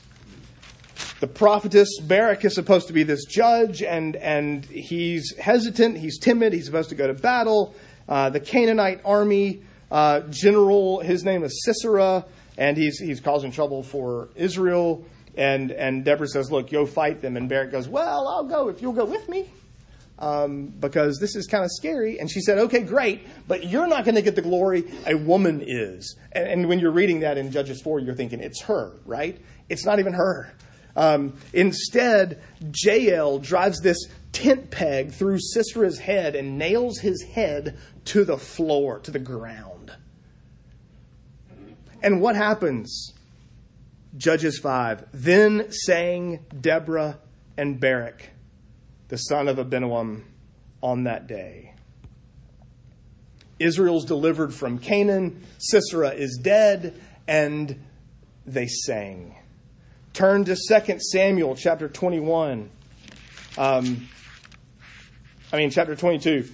the 1.21 1.27
prophetess 1.27 2.01
Barak 2.01 2.45
is 2.45 2.55
supposed 2.55 2.87
to 2.87 2.93
be 2.93 3.03
this 3.03 3.25
judge, 3.27 3.83
and, 3.83 4.17
and 4.17 4.65
he's 4.65 5.37
hesitant, 5.37 5.99
he's 5.99 6.19
timid, 6.19 6.53
he's 6.53 6.65
supposed 6.65 6.89
to 6.89 6.95
go 6.95 7.07
to 7.07 7.15
battle. 7.15 7.75
Uh, 8.09 8.31
the 8.31 8.41
Canaanite 8.41 9.03
army 9.05 9.63
uh, 9.91 10.21
general, 10.31 11.01
his 11.01 11.25
name 11.25 11.45
is 11.45 11.63
Sisera, 11.65 12.25
and 12.57 12.77
he's, 12.77 12.99
he's 12.99 13.21
causing 13.21 13.53
trouble 13.53 13.83
for 13.83 14.31
Israel. 14.35 15.05
And, 15.37 15.71
and 15.71 16.05
Deborah 16.05 16.27
says, 16.27 16.51
Look, 16.51 16.71
go 16.71 16.87
fight 16.87 17.21
them. 17.23 17.37
And 17.37 17.49
Barak 17.49 17.71
goes, 17.71 17.89
Well, 17.89 18.27
I'll 18.29 18.45
go 18.45 18.69
if 18.69 18.83
you'll 18.83 18.93
go 18.93 19.05
with 19.05 19.29
me. 19.29 19.51
Um, 20.21 20.67
because 20.67 21.19
this 21.19 21.35
is 21.35 21.47
kind 21.47 21.65
of 21.65 21.71
scary. 21.71 22.21
And 22.21 22.31
she 22.31 22.43
said, 22.43 22.59
Okay, 22.59 22.83
great, 22.83 23.27
but 23.49 23.65
you're 23.65 23.87
not 23.87 24.05
going 24.05 24.17
to 24.17 24.23
get 24.23 24.37
the 24.37 24.43
glory. 24.43 24.85
A 25.07 25.15
woman 25.15 25.63
is. 25.67 26.15
And, 26.33 26.47
and 26.47 26.69
when 26.69 26.79
you're 26.79 26.93
reading 26.93 27.21
that 27.21 27.39
in 27.39 27.51
Judges 27.51 27.81
4, 27.81 28.01
you're 28.01 28.15
thinking, 28.15 28.41
It's 28.41 28.61
her, 28.63 28.93
right? 29.07 29.41
It's 29.71 29.87
not 29.87 29.99
even 29.99 30.13
her. 30.13 30.53
Um, 30.97 31.39
instead, 31.53 32.43
Jael 32.75 33.39
drives 33.39 33.81
this 33.81 33.97
tent 34.33 34.71
peg 34.71 35.13
through 35.13 35.39
Sisera's 35.39 35.99
head 35.99 36.35
and 36.37 36.59
nails 36.59 36.99
his 36.99 37.23
head 37.23 37.79
to 38.07 38.25
the 38.25 38.37
floor, 38.37 38.99
to 39.01 39.11
the 39.11 39.19
ground. 39.19 39.93
And 42.03 42.21
what 42.21 42.37
happens? 42.37 43.13
Judges 44.17 44.59
5. 44.59 45.07
Then 45.13 45.71
sang 45.71 46.45
Deborah 46.59 47.19
and 47.57 47.81
Barak, 47.81 48.31
the 49.11 49.17
son 49.17 49.49
of 49.49 49.59
Abinoam, 49.59 50.23
on 50.83 51.05
that 51.05 51.27
day. 51.27 51.75
Israel's 53.59 54.07
delivered 54.07 54.55
from 54.55 54.79
Canaan, 54.79 55.45
Sisera 55.59 56.11
is 56.11 56.39
dead, 56.43 56.99
and 57.29 57.79
they 58.47 58.67
sang. 58.67 59.35
Turn 60.15 60.45
to 60.45 60.57
2 60.57 60.99
Samuel 61.01 61.55
chapter 61.57 61.89
21. 61.89 62.71
Um, 63.59 64.09
I 65.53 65.57
mean, 65.57 65.71
chapter 65.71 65.95
22. 65.95 66.49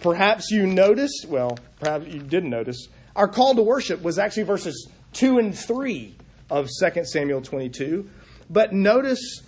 Perhaps 0.00 0.50
you 0.50 0.66
noticed, 0.66 1.26
well, 1.28 1.58
perhaps 1.80 2.06
you 2.06 2.20
didn't 2.20 2.50
notice, 2.50 2.88
our 3.14 3.28
call 3.28 3.54
to 3.54 3.62
worship 3.62 4.02
was 4.02 4.18
actually 4.18 4.44
verses 4.44 4.88
2 5.12 5.38
and 5.38 5.58
3 5.58 6.14
of 6.50 6.68
2 6.80 7.04
Samuel 7.04 7.42
22. 7.42 8.08
But 8.48 8.72
notice 8.72 9.42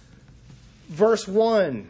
verse 0.89 1.27
1. 1.27 1.89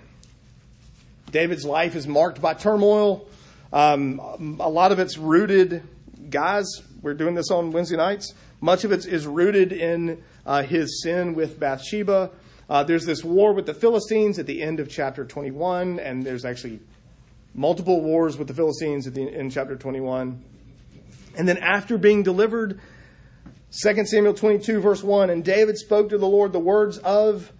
David's 1.31 1.65
life 1.65 1.95
is 1.95 2.07
marked 2.07 2.41
by 2.41 2.55
turmoil. 2.55 3.29
Um, 3.73 4.59
a 4.61 4.69
lot 4.69 4.93
of 4.93 4.99
it's 4.99 5.19
rooted, 5.19 5.83
guys, 6.31 6.67
we're 7.03 7.15
doing 7.15 7.35
this 7.35 7.51
on 7.51 7.71
Wednesday 7.71 7.97
nights. 7.97 8.33
Much 8.61 8.85
of 8.85 8.93
it 8.93 9.07
is 9.07 9.27
rooted 9.27 9.73
in 9.73 10.23
uh, 10.47 10.63
his 10.63 11.03
sin 11.03 11.35
with 11.35 11.61
Bathsheba. 11.61 12.31
Uh, 12.71 12.83
there's 12.83 13.05
this 13.05 13.23
war 13.23 13.53
with 13.53 13.67
the 13.67 13.75
Philistines 13.75 14.39
at 14.39 14.47
the 14.47 14.63
end 14.63 14.81
of 14.81 14.89
chapter 14.89 15.25
21, 15.25 16.01
and 16.01 16.25
there's 16.25 16.45
actually 16.45 16.81
multiple 17.55 18.01
wars 18.01 18.39
with 18.39 18.49
the 18.49 18.55
Philistines 18.55 19.05
the, 19.05 19.29
in 19.29 19.51
chapter 19.51 19.77
21. 19.77 20.43
And 21.37 21.49
then 21.49 21.59
after 21.59 21.99
being 21.99 22.23
delivered, 22.23 22.81
2 23.83 24.07
Samuel 24.07 24.35
22, 24.35 24.81
verse 24.81 25.03
1, 25.03 25.29
and 25.29 25.45
David 25.45 25.77
spoke 25.77 26.09
to 26.09 26.19
the 26.19 26.27
Lord 26.27 26.53
the 26.53 26.59
words 26.59 26.99
of 26.99 27.53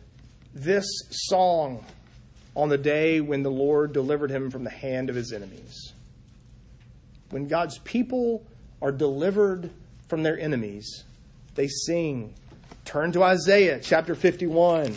this 0.55 0.87
song 1.11 1.85
on 2.59 2.69
the 2.69 2.77
day 2.77 3.21
when 3.21 3.45
the 3.45 3.51
Lord 3.51 3.93
delivered 3.93 4.33
him 4.33 4.51
from 4.51 4.65
the 4.65 4.71
hand 4.71 5.09
of 5.09 5.15
his 5.15 5.33
enemies. 5.33 5.93
When 7.31 7.47
God's 7.47 7.79
people 7.79 8.45
are 8.83 8.91
delivered 8.91 9.71
from 10.09 10.25
their 10.25 10.37
enemies, 10.37 11.05
they 11.55 11.69
sing 11.69 12.35
Turn 12.85 13.13
to 13.13 13.23
Isaiah 13.23 13.79
chapter 13.81 14.15
51. 14.15 14.97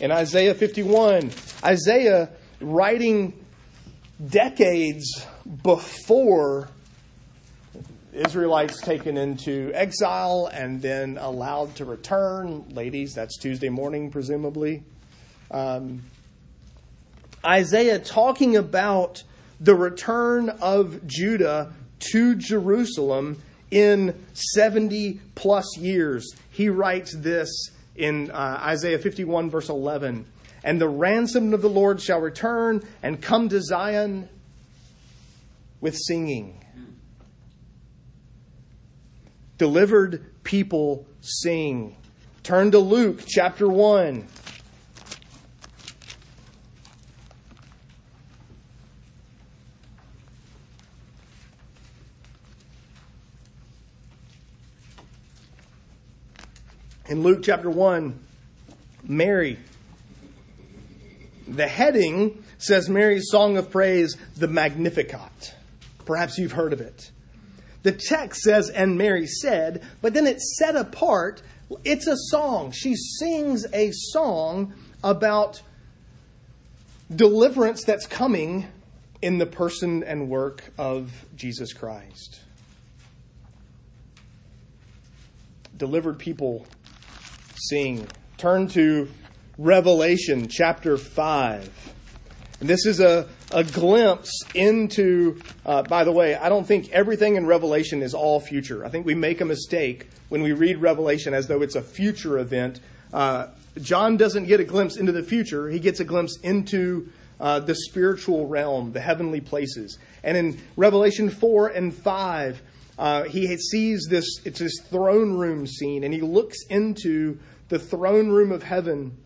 In 0.00 0.10
Isaiah 0.10 0.54
51, 0.54 1.30
Isaiah 1.62 2.30
writing 2.60 3.34
decades 4.26 5.26
before 5.62 6.70
Israelites 8.16 8.80
taken 8.80 9.16
into 9.16 9.70
exile 9.74 10.50
and 10.52 10.80
then 10.80 11.18
allowed 11.18 11.74
to 11.76 11.84
return. 11.84 12.64
Ladies, 12.70 13.14
that's 13.14 13.36
Tuesday 13.38 13.68
morning, 13.68 14.10
presumably. 14.10 14.82
Um, 15.50 16.02
Isaiah 17.44 17.98
talking 17.98 18.56
about 18.56 19.22
the 19.60 19.74
return 19.74 20.48
of 20.48 21.06
Judah 21.06 21.72
to 22.12 22.34
Jerusalem 22.34 23.42
in 23.70 24.26
70 24.32 25.20
plus 25.34 25.76
years. 25.78 26.34
He 26.50 26.68
writes 26.68 27.14
this 27.14 27.70
in 27.94 28.30
uh, 28.30 28.60
Isaiah 28.62 28.98
51, 28.98 29.50
verse 29.50 29.68
11. 29.68 30.26
And 30.64 30.80
the 30.80 30.88
ransom 30.88 31.54
of 31.54 31.62
the 31.62 31.68
Lord 31.68 32.00
shall 32.00 32.20
return 32.20 32.82
and 33.02 33.22
come 33.22 33.48
to 33.50 33.62
Zion 33.62 34.28
with 35.80 35.96
singing. 35.96 36.65
Delivered 39.58 40.24
people 40.44 41.06
sing. 41.20 41.96
Turn 42.42 42.70
to 42.72 42.78
Luke 42.78 43.22
chapter 43.26 43.66
1. 43.68 44.26
In 57.08 57.22
Luke 57.22 57.40
chapter 57.42 57.70
1, 57.70 58.18
Mary, 59.04 59.58
the 61.46 61.68
heading 61.68 62.42
says 62.58 62.88
Mary's 62.88 63.30
song 63.30 63.56
of 63.56 63.70
praise, 63.70 64.16
the 64.36 64.48
Magnificat. 64.48 65.54
Perhaps 66.04 66.36
you've 66.36 66.52
heard 66.52 66.72
of 66.72 66.80
it. 66.80 67.12
The 67.86 67.92
text 67.92 68.40
says, 68.40 68.68
and 68.68 68.98
Mary 68.98 69.28
said, 69.28 69.80
but 70.02 70.12
then 70.12 70.26
it's 70.26 70.56
set 70.58 70.74
apart. 70.74 71.40
It's 71.84 72.08
a 72.08 72.16
song. 72.16 72.72
She 72.72 72.96
sings 72.96 73.64
a 73.72 73.92
song 73.92 74.74
about 75.04 75.62
deliverance 77.14 77.84
that's 77.84 78.04
coming 78.08 78.66
in 79.22 79.38
the 79.38 79.46
person 79.46 80.02
and 80.02 80.28
work 80.28 80.72
of 80.76 81.12
Jesus 81.36 81.72
Christ. 81.72 82.40
Delivered 85.76 86.18
people 86.18 86.66
sing. 87.54 88.08
Turn 88.36 88.66
to 88.70 89.08
Revelation 89.58 90.48
chapter 90.48 90.96
5. 90.96 91.92
And 92.58 92.68
this 92.68 92.84
is 92.84 92.98
a, 92.98 93.28
a 93.52 93.62
glimpse 93.62 94.42
into, 94.54 95.40
uh, 95.64 95.82
by 95.82 96.04
the 96.04 96.12
way, 96.12 96.34
I 96.34 96.48
don't 96.48 96.66
think 96.66 96.90
everything 96.90 97.36
in 97.36 97.46
Revelation 97.46 98.02
is 98.02 98.14
all 98.14 98.40
future. 98.40 98.84
I 98.84 98.88
think 98.88 99.06
we 99.06 99.14
make 99.14 99.40
a 99.40 99.44
mistake 99.44 100.08
when 100.28 100.42
we 100.42 100.52
read 100.52 100.78
Revelation 100.78 101.34
as 101.34 101.46
though 101.46 101.62
it's 101.62 101.76
a 101.76 101.82
future 101.82 102.38
event. 102.38 102.80
Uh, 103.12 103.48
John 103.80 104.16
doesn't 104.16 104.46
get 104.46 104.58
a 104.58 104.64
glimpse 104.64 104.96
into 104.96 105.12
the 105.12 105.22
future, 105.22 105.68
he 105.68 105.78
gets 105.78 106.00
a 106.00 106.04
glimpse 106.04 106.38
into 106.40 107.08
uh, 107.38 107.60
the 107.60 107.74
spiritual 107.74 108.46
realm, 108.46 108.92
the 108.92 109.00
heavenly 109.00 109.40
places. 109.40 109.98
And 110.24 110.36
in 110.36 110.60
Revelation 110.76 111.30
4 111.30 111.68
and 111.68 111.94
5, 111.94 112.62
uh, 112.98 113.24
he 113.24 113.56
sees 113.58 114.06
this, 114.08 114.40
it's 114.44 114.58
this 114.58 114.80
throne 114.80 115.36
room 115.36 115.66
scene, 115.66 116.02
and 116.02 116.12
he 116.14 116.20
looks 116.20 116.56
into 116.68 117.38
the 117.68 117.78
throne 117.78 118.30
room 118.30 118.52
of 118.52 118.62
heaven. 118.62 119.16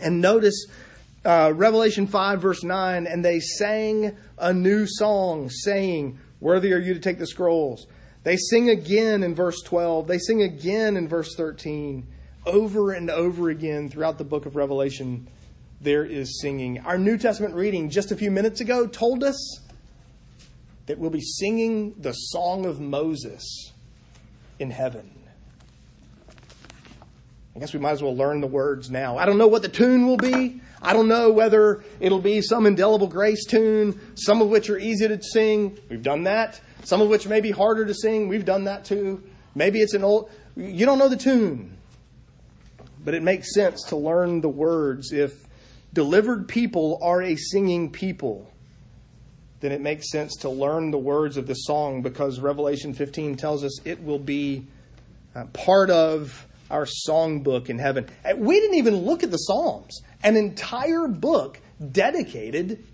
And 0.00 0.20
notice 0.20 0.66
uh, 1.24 1.52
Revelation 1.54 2.06
5, 2.06 2.40
verse 2.40 2.64
9, 2.64 3.06
and 3.06 3.24
they 3.24 3.40
sang 3.40 4.16
a 4.38 4.52
new 4.52 4.86
song, 4.86 5.50
saying, 5.50 6.18
Worthy 6.40 6.72
are 6.72 6.78
you 6.78 6.94
to 6.94 7.00
take 7.00 7.18
the 7.18 7.26
scrolls. 7.26 7.86
They 8.24 8.36
sing 8.36 8.70
again 8.70 9.22
in 9.22 9.34
verse 9.34 9.60
12. 9.62 10.06
They 10.06 10.18
sing 10.18 10.42
again 10.42 10.96
in 10.96 11.08
verse 11.08 11.34
13. 11.36 12.06
Over 12.44 12.92
and 12.92 13.10
over 13.10 13.50
again 13.50 13.88
throughout 13.88 14.18
the 14.18 14.24
book 14.24 14.46
of 14.46 14.56
Revelation, 14.56 15.28
there 15.80 16.04
is 16.04 16.40
singing. 16.40 16.80
Our 16.80 16.98
New 16.98 17.18
Testament 17.18 17.54
reading 17.54 17.90
just 17.90 18.10
a 18.10 18.16
few 18.16 18.30
minutes 18.30 18.60
ago 18.60 18.86
told 18.86 19.22
us 19.22 19.60
that 20.86 20.98
we'll 20.98 21.10
be 21.10 21.20
singing 21.20 21.94
the 21.98 22.12
song 22.12 22.66
of 22.66 22.80
Moses 22.80 23.72
in 24.58 24.70
heaven. 24.70 25.21
I 27.54 27.58
guess 27.58 27.74
we 27.74 27.80
might 27.80 27.92
as 27.92 28.02
well 28.02 28.16
learn 28.16 28.40
the 28.40 28.46
words 28.46 28.90
now. 28.90 29.18
I 29.18 29.26
don't 29.26 29.36
know 29.36 29.46
what 29.46 29.60
the 29.60 29.68
tune 29.68 30.06
will 30.06 30.16
be. 30.16 30.62
I 30.80 30.94
don't 30.94 31.06
know 31.06 31.30
whether 31.30 31.84
it'll 32.00 32.20
be 32.20 32.40
some 32.40 32.66
indelible 32.66 33.08
grace 33.08 33.44
tune, 33.44 34.00
some 34.14 34.40
of 34.40 34.48
which 34.48 34.70
are 34.70 34.78
easy 34.78 35.06
to 35.06 35.22
sing. 35.22 35.78
We've 35.90 36.02
done 36.02 36.24
that. 36.24 36.60
Some 36.84 37.02
of 37.02 37.08
which 37.08 37.28
may 37.28 37.40
be 37.40 37.50
harder 37.50 37.84
to 37.84 37.94
sing. 37.94 38.28
We've 38.28 38.44
done 38.44 38.64
that 38.64 38.86
too. 38.86 39.22
Maybe 39.54 39.80
it's 39.80 39.92
an 39.92 40.02
old, 40.02 40.30
you 40.56 40.86
don't 40.86 40.98
know 40.98 41.10
the 41.10 41.16
tune. 41.16 41.76
But 43.04 43.14
it 43.14 43.22
makes 43.22 43.52
sense 43.52 43.82
to 43.88 43.96
learn 43.96 44.40
the 44.40 44.48
words. 44.48 45.12
If 45.12 45.46
delivered 45.92 46.48
people 46.48 46.98
are 47.02 47.20
a 47.20 47.36
singing 47.36 47.90
people, 47.90 48.50
then 49.60 49.72
it 49.72 49.80
makes 49.80 50.10
sense 50.10 50.36
to 50.38 50.48
learn 50.48 50.90
the 50.90 50.98
words 50.98 51.36
of 51.36 51.46
the 51.46 51.54
song 51.54 52.00
because 52.00 52.40
Revelation 52.40 52.94
15 52.94 53.36
tells 53.36 53.62
us 53.62 53.78
it 53.84 54.02
will 54.02 54.18
be 54.18 54.66
uh, 55.34 55.44
part 55.52 55.90
of 55.90 56.46
our 56.72 56.86
songbook 56.86 57.68
in 57.68 57.78
heaven. 57.78 58.08
We 58.36 58.58
didn't 58.58 58.78
even 58.78 58.96
look 58.96 59.22
at 59.22 59.30
the 59.30 59.36
Psalms, 59.36 60.00
an 60.24 60.36
entire 60.36 61.06
book 61.06 61.60
dedicated 61.92 62.84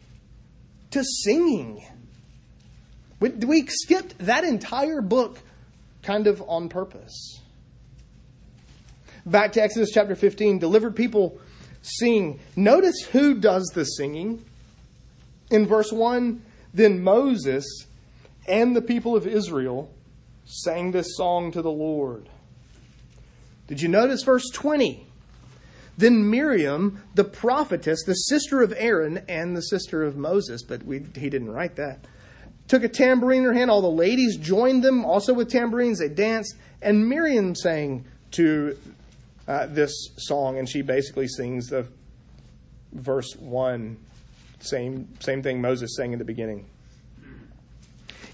to 0.91 1.05
singing. 1.05 1.85
We, 3.21 3.31
we 3.31 3.67
skipped 3.67 4.19
that 4.19 4.45
entire 4.45 5.01
book 5.01 5.39
kind 6.03 6.27
of 6.27 6.43
on 6.47 6.69
purpose. 6.69 7.41
Back 9.25 9.53
to 9.53 9.63
Exodus 9.63 9.91
chapter 9.93 10.17
15, 10.17 10.59
delivered 10.59 10.97
people 10.97 11.39
sing. 11.83 12.41
Notice 12.57 13.01
who 13.13 13.35
does 13.35 13.65
the 13.75 13.85
singing. 13.85 14.45
In 15.51 15.67
verse 15.67 15.93
1, 15.93 16.43
then 16.75 17.03
Moses 17.03 17.87
and 18.47 18.75
the 18.75 18.83
people 18.83 19.17
of 19.17 19.27
Israel 19.27 19.91
sang 20.45 20.93
this 20.93 21.17
song 21.17 21.53
to 21.53 21.63
the 21.63 21.71
Lord. 21.71 22.29
Did 23.69 23.81
you 23.81 23.89
notice 23.89 24.23
verse 24.25 24.49
20? 24.53 25.07
Then 25.97 26.31
Miriam, 26.31 27.03
the 27.15 27.25
prophetess, 27.25 28.03
the 28.05 28.15
sister 28.15 28.63
of 28.63 28.73
Aaron 28.77 29.25
and 29.29 29.57
the 29.57 29.63
sister 29.63 30.03
of 30.05 30.17
Moses, 30.17 30.63
but 30.63 30.85
we, 30.85 31.05
he 31.15 31.29
didn't 31.29 31.51
write 31.51 31.77
that, 31.77 32.05
took 32.69 32.85
a 32.85 32.89
tambourine 32.89 33.41
in 33.41 33.45
her 33.45 33.53
hand. 33.53 33.71
All 33.71 33.83
the 33.83 33.89
ladies 33.89 34.37
joined 34.37 34.85
them, 34.85 35.05
also 35.05 35.35
with 35.35 35.51
tambourines. 35.51 35.99
They 35.99 36.09
danced. 36.09 36.55
And 36.81 37.09
Miriam 37.09 37.55
sang 37.55 38.05
to 38.33 38.79
uh, 39.49 39.67
this 39.67 39.93
song, 40.19 40.59
and 40.59 40.69
she 40.69 40.83
basically 40.83 41.27
sings 41.27 41.67
the 41.67 41.87
verse 42.93 43.35
1, 43.37 43.97
same, 44.61 45.09
same 45.21 45.43
thing 45.43 45.61
Moses 45.61 45.97
sang 45.97 46.13
in 46.13 46.19
the 46.19 46.25
beginning. 46.25 46.67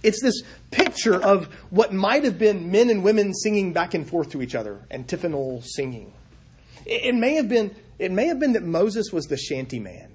It's 0.04 0.22
this 0.22 0.42
picture 0.70 1.20
of 1.20 1.46
what 1.70 1.92
might 1.92 2.24
have 2.24 2.38
been 2.38 2.70
men 2.70 2.90
and 2.90 3.02
women 3.02 3.34
singing 3.34 3.72
back 3.72 3.94
and 3.94 4.08
forth 4.08 4.30
to 4.30 4.42
each 4.42 4.54
other, 4.54 4.80
antiphonal 4.90 5.62
singing. 5.62 6.12
It, 6.84 7.06
it 7.06 7.14
may 7.14 7.34
have 7.34 7.48
been 7.48 7.74
it 7.98 8.12
may 8.12 8.26
have 8.26 8.38
been 8.38 8.52
that 8.52 8.62
Moses 8.62 9.12
was 9.12 9.26
the 9.26 9.36
shanty 9.36 9.80
man. 9.80 10.10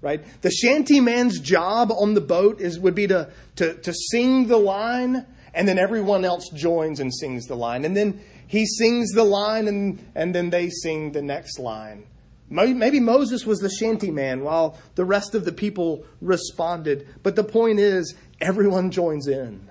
Right? 0.00 0.24
The 0.42 0.50
shanty 0.50 1.00
man's 1.00 1.38
job 1.38 1.92
on 1.92 2.14
the 2.14 2.20
boat 2.20 2.60
is 2.60 2.78
would 2.78 2.94
be 2.94 3.06
to, 3.06 3.30
to, 3.56 3.74
to 3.74 3.92
sing 3.92 4.48
the 4.48 4.56
line, 4.56 5.26
and 5.54 5.68
then 5.68 5.78
everyone 5.78 6.24
else 6.24 6.48
joins 6.48 6.98
and 6.98 7.14
sings 7.14 7.46
the 7.46 7.54
line. 7.54 7.84
And 7.84 7.96
then 7.96 8.20
he 8.46 8.66
sings 8.66 9.12
the 9.12 9.22
line, 9.22 9.68
and, 9.68 10.04
and 10.14 10.34
then 10.34 10.50
they 10.50 10.70
sing 10.70 11.12
the 11.12 11.22
next 11.22 11.60
line. 11.60 12.06
Maybe 12.52 13.00
Moses 13.00 13.46
was 13.46 13.60
the 13.60 13.70
shanty 13.70 14.10
man 14.10 14.42
while 14.42 14.78
the 14.94 15.06
rest 15.06 15.34
of 15.34 15.46
the 15.46 15.52
people 15.52 16.04
responded. 16.20 17.08
But 17.22 17.34
the 17.34 17.44
point 17.44 17.80
is, 17.80 18.14
everyone 18.40 18.90
joins 18.90 19.26
in. 19.26 19.68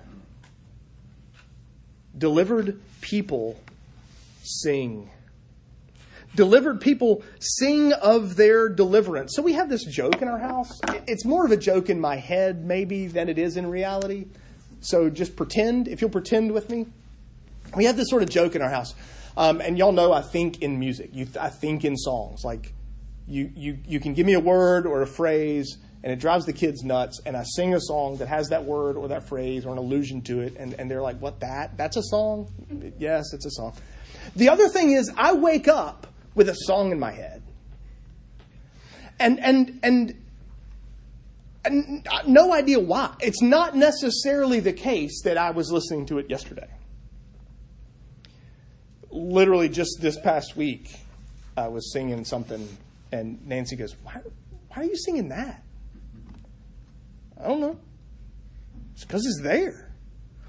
Delivered 2.18 2.80
people 3.00 3.60
sing. 4.42 5.10
Delivered 6.34 6.80
people 6.80 7.22
sing 7.38 7.92
of 7.92 8.36
their 8.36 8.68
deliverance. 8.68 9.34
So 9.36 9.42
we 9.42 9.52
have 9.52 9.68
this 9.68 9.84
joke 9.84 10.20
in 10.20 10.26
our 10.28 10.38
house. 10.38 10.80
It's 11.06 11.24
more 11.24 11.44
of 11.44 11.52
a 11.52 11.56
joke 11.56 11.88
in 11.88 12.00
my 12.00 12.16
head, 12.16 12.64
maybe, 12.64 13.06
than 13.06 13.28
it 13.28 13.38
is 13.38 13.56
in 13.56 13.66
reality. 13.66 14.26
So 14.80 15.08
just 15.08 15.36
pretend, 15.36 15.86
if 15.86 16.00
you'll 16.00 16.10
pretend 16.10 16.50
with 16.50 16.68
me. 16.68 16.86
We 17.76 17.84
have 17.84 17.96
this 17.96 18.08
sort 18.10 18.22
of 18.22 18.28
joke 18.28 18.56
in 18.56 18.62
our 18.62 18.70
house. 18.70 18.94
Um, 19.36 19.60
and 19.60 19.78
y'all 19.78 19.92
know 19.92 20.12
I 20.12 20.22
think 20.22 20.62
in 20.62 20.78
music. 20.78 21.10
You, 21.12 21.26
I 21.40 21.48
think 21.48 21.84
in 21.84 21.96
songs. 21.96 22.44
Like 22.44 22.72
you, 23.26 23.50
you, 23.54 23.78
you 23.86 24.00
can 24.00 24.14
give 24.14 24.26
me 24.26 24.34
a 24.34 24.40
word 24.40 24.86
or 24.86 25.02
a 25.02 25.06
phrase, 25.06 25.78
and 26.02 26.12
it 26.12 26.18
drives 26.18 26.44
the 26.44 26.52
kids 26.52 26.82
nuts. 26.82 27.20
And 27.24 27.36
I 27.36 27.44
sing 27.44 27.74
a 27.74 27.80
song 27.80 28.18
that 28.18 28.28
has 28.28 28.48
that 28.48 28.64
word 28.64 28.96
or 28.96 29.08
that 29.08 29.28
phrase 29.28 29.64
or 29.64 29.72
an 29.72 29.78
allusion 29.78 30.22
to 30.22 30.40
it, 30.40 30.56
and, 30.58 30.74
and 30.74 30.90
they're 30.90 31.02
like, 31.02 31.18
"What? 31.18 31.40
That? 31.40 31.76
That's 31.76 31.96
a 31.96 32.02
song? 32.02 32.50
Yes, 32.98 33.32
it's 33.32 33.46
a 33.46 33.50
song." 33.50 33.74
The 34.36 34.48
other 34.48 34.68
thing 34.68 34.92
is, 34.92 35.10
I 35.16 35.32
wake 35.32 35.68
up 35.68 36.06
with 36.34 36.48
a 36.48 36.54
song 36.54 36.92
in 36.92 37.00
my 37.00 37.12
head, 37.12 37.42
and 39.18 39.40
and 39.40 39.78
and. 39.82 40.18
And 41.64 42.04
no 42.26 42.52
idea 42.52 42.80
why. 42.80 43.14
It's 43.20 43.40
not 43.40 43.76
necessarily 43.76 44.58
the 44.58 44.72
case 44.72 45.22
that 45.22 45.38
I 45.38 45.52
was 45.52 45.70
listening 45.70 46.06
to 46.06 46.18
it 46.18 46.28
yesterday 46.28 46.66
literally 49.12 49.68
just 49.68 49.98
this 50.00 50.18
past 50.18 50.56
week, 50.56 50.90
I 51.56 51.68
was 51.68 51.92
singing 51.92 52.24
something, 52.24 52.66
and 53.12 53.46
Nancy 53.46 53.76
goes, 53.76 53.94
"Why, 54.02 54.20
why 54.68 54.82
are 54.82 54.84
you 54.84 54.96
singing 54.96 55.28
that?" 55.28 55.62
I 57.38 57.48
don't 57.48 57.60
know. 57.60 57.78
It's 58.94 59.04
because 59.04 59.26
it's 59.26 59.40
there. 59.42 59.90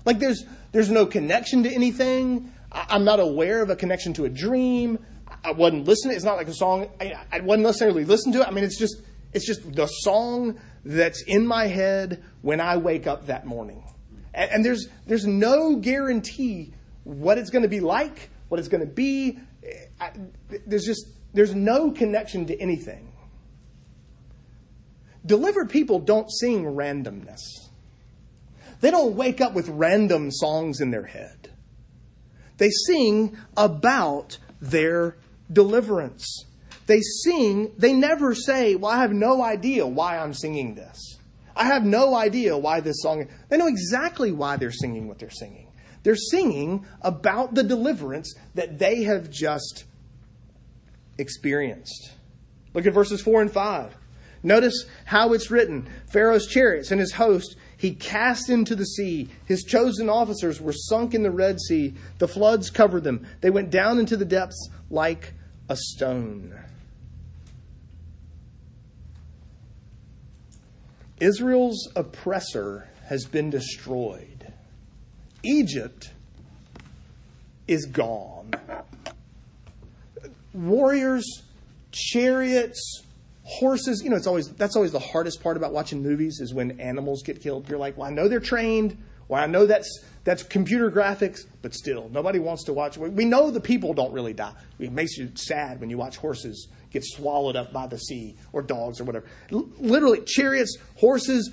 Like 0.06 0.20
there's 0.20 0.46
there's 0.72 0.90
no 0.90 1.06
connection 1.06 1.64
to 1.64 1.74
anything. 1.74 2.52
I, 2.72 2.96
am 2.96 3.06
not 3.06 3.20
aware 3.20 3.62
of 3.62 3.70
a 3.70 3.76
connection 3.76 4.14
to 4.14 4.26
a 4.26 4.30
dream. 4.30 5.00
I 5.44 5.52
wasn't 5.52 5.86
listening. 5.86 6.16
It's 6.16 6.26
not 6.26 6.38
like 6.38 6.48
a 6.48 6.54
song. 6.54 6.90
I, 7.00 7.14
I 7.32 7.40
wasn't 7.42 7.64
necessarily 7.64 8.06
listening 8.06 8.34
to 8.34 8.42
it. 8.42 8.48
I 8.48 8.52
mean, 8.52 8.64
it's 8.64 8.78
just 8.78 9.02
it's 9.34 9.46
just 9.46 9.74
the 9.74 9.88
song 9.88 10.60
that's 10.86 11.24
in 11.24 11.46
my 11.48 11.68
head 11.68 12.24
when 12.42 12.60
I 12.60 12.78
wake 12.78 13.08
up 13.08 13.28
that 13.28 13.46
morning. 13.46 13.84
And, 14.34 14.52
and 14.52 14.66
there's 14.66 14.88
there's 15.08 15.26
no 15.26 15.76
guarantee 15.78 16.74
what 17.04 17.38
it's 17.38 17.50
going 17.50 17.64
to 17.64 17.70
be 17.70 17.80
like 17.80 18.30
what 18.54 18.60
it's 18.60 18.70
going 18.70 18.88
to 18.88 18.94
be. 18.94 19.40
There's 20.68 20.86
just 20.86 21.08
there's 21.34 21.56
no 21.56 21.90
connection 21.90 22.46
to 22.46 22.62
anything. 22.62 23.12
Delivered 25.26 25.72
people 25.72 25.98
don't 25.98 26.30
sing 26.30 26.64
randomness. 26.64 27.40
They 28.80 28.92
don't 28.92 29.16
wake 29.16 29.42
up 29.42 29.56
with 29.56 29.70
random 29.70 30.30
songs 30.30 30.82
in 30.82 30.92
their 30.92 31.06
head. 31.06 31.50
They 32.58 32.70
sing 32.70 33.36
about 33.58 34.38
their 34.62 35.18
deliverance. 35.52 36.46
They 36.86 37.00
sing, 37.00 37.72
they 37.76 37.94
never 37.94 38.36
say, 38.36 38.76
Well, 38.76 38.92
I 38.92 39.00
have 39.00 39.14
no 39.14 39.42
idea 39.42 39.88
why 39.88 40.20
I'm 40.20 40.36
singing 40.36 40.76
this. 40.76 41.18
I 41.56 41.66
have 41.66 41.86
no 41.86 42.14
idea 42.14 42.56
why 42.56 42.82
this 42.82 43.02
song. 43.02 43.28
They 43.50 43.58
know 43.58 43.66
exactly 43.66 44.32
why 44.32 44.58
they're 44.58 44.72
singing 44.72 45.08
what 45.08 45.18
they're 45.18 45.32
singing. 45.32 45.73
They're 46.04 46.16
singing 46.16 46.86
about 47.02 47.56
the 47.56 47.64
deliverance 47.64 48.36
that 48.56 48.78
they 48.78 49.04
have 49.04 49.30
just 49.30 49.86
experienced. 51.18 52.12
Look 52.74 52.86
at 52.86 52.94
verses 52.94 53.22
4 53.22 53.42
and 53.42 53.52
5. 53.52 53.96
Notice 54.44 54.86
how 55.06 55.32
it's 55.32 55.50
written 55.50 55.88
Pharaoh's 56.12 56.48
chariots 56.48 56.92
and 56.92 57.00
his 57.00 57.14
host 57.14 57.56
he 57.78 57.94
cast 57.94 58.50
into 58.50 58.76
the 58.76 58.86
sea. 58.86 59.30
His 59.46 59.64
chosen 59.64 60.10
officers 60.10 60.62
were 60.62 60.74
sunk 60.74 61.14
in 61.14 61.24
the 61.24 61.32
Red 61.32 61.60
Sea. 61.60 61.94
The 62.18 62.28
floods 62.28 62.70
covered 62.70 63.04
them. 63.04 63.28
They 63.42 63.50
went 63.50 63.72
down 63.72 64.00
into 64.00 64.16
the 64.16 64.26
depths 64.26 64.70
like 64.90 65.34
a 65.68 65.76
stone. 65.76 66.58
Israel's 71.20 71.90
oppressor 71.96 72.90
has 73.08 73.26
been 73.26 73.50
destroyed. 73.50 74.33
Egypt 75.44 76.12
is 77.68 77.86
gone. 77.86 78.52
Warriors, 80.54 81.44
chariots, 81.92 83.04
horses, 83.44 84.02
you 84.04 84.10
know, 84.10 84.16
it's 84.16 84.28
always 84.28 84.50
that's 84.50 84.76
always 84.76 84.92
the 84.92 85.00
hardest 85.00 85.42
part 85.42 85.58
about 85.58 85.74
watching 85.74 86.02
movies 86.02 86.40
is 86.40 86.54
when 86.54 86.80
animals 86.80 87.24
get 87.24 87.42
killed. 87.42 87.68
You're 87.70 87.80
like, 87.80 87.98
well, 87.98 88.08
I 88.08 88.12
know 88.12 88.28
they're 88.28 88.40
trained, 88.40 88.98
well, 89.28 89.42
I 89.42 89.48
know 89.48 89.66
that's 89.66 90.04
that's 90.24 90.44
computer 90.44 90.92
graphics, 90.92 91.42
but 91.62 91.74
still, 91.74 92.10
nobody 92.10 92.40
wants 92.40 92.66
to 92.66 92.74
watch. 92.74 92.98
We 92.98 93.26
know 93.26 93.52
the 93.52 93.60
people 93.60 93.94
don't 93.94 94.14
really 94.14 94.34
die. 94.34 94.54
It 94.80 94.92
makes 94.92 95.18
you 95.18 95.32
sad 95.36 95.82
when 95.82 95.90
you 95.90 95.98
watch 95.98 96.18
horses 96.18 96.68
get 96.92 97.04
swallowed 97.04 97.56
up 97.56 97.74
by 97.74 97.88
the 97.88 97.98
sea 97.98 98.36
or 98.52 98.62
dogs 98.62 99.02
or 99.02 99.04
whatever. 99.06 99.26
L- 99.52 99.68
literally, 99.80 100.22
chariots, 100.22 100.78
horses, 100.96 101.52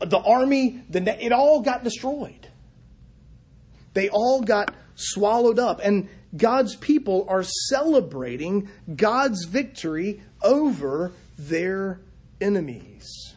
the 0.00 0.18
army, 0.18 0.82
the, 0.88 1.24
it 1.24 1.32
all 1.32 1.60
got 1.60 1.84
destroyed. 1.84 2.48
They 3.94 4.08
all 4.08 4.42
got 4.42 4.74
swallowed 4.94 5.58
up. 5.58 5.80
And 5.82 6.08
God's 6.36 6.76
people 6.76 7.26
are 7.28 7.44
celebrating 7.44 8.68
God's 8.94 9.44
victory 9.44 10.20
over 10.42 11.12
their 11.38 12.00
enemies. 12.40 13.34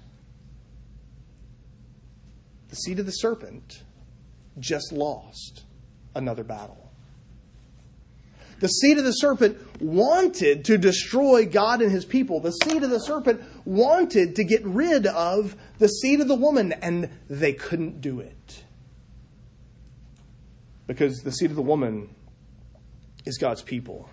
The 2.70 2.76
seed 2.76 3.00
of 3.00 3.06
the 3.06 3.12
serpent 3.12 3.84
just 4.60 4.92
lost 4.92 5.64
another 6.16 6.44
battle. 6.44 6.92
The 8.60 8.68
seed 8.68 8.98
of 8.98 9.04
the 9.04 9.12
serpent 9.12 9.58
wanted 9.80 10.66
to 10.66 10.78
destroy 10.80 11.46
God 11.46 11.82
and 11.82 11.92
his 11.92 12.06
people. 12.06 12.40
The 12.40 12.52
seed 12.52 12.82
of 12.82 12.90
the 12.90 13.00
serpent 13.00 13.42
wanted 13.68 14.36
to 14.38 14.44
get 14.44 14.66
rid 14.66 15.06
of 15.06 15.56
the 15.78 15.88
seed 15.88 16.22
of 16.22 16.28
the 16.28 16.36
woman, 16.36 16.72
and 16.72 17.10
they 17.30 17.54
couldn't 17.54 18.02
do 18.02 18.20
it. 18.20 18.64
Because 20.88 21.20
the 21.20 21.32
seed 21.32 21.50
of 21.50 21.58
the 21.58 21.62
woman 21.62 22.16
is 23.26 23.38
God's 23.38 23.62
people. 23.62 24.10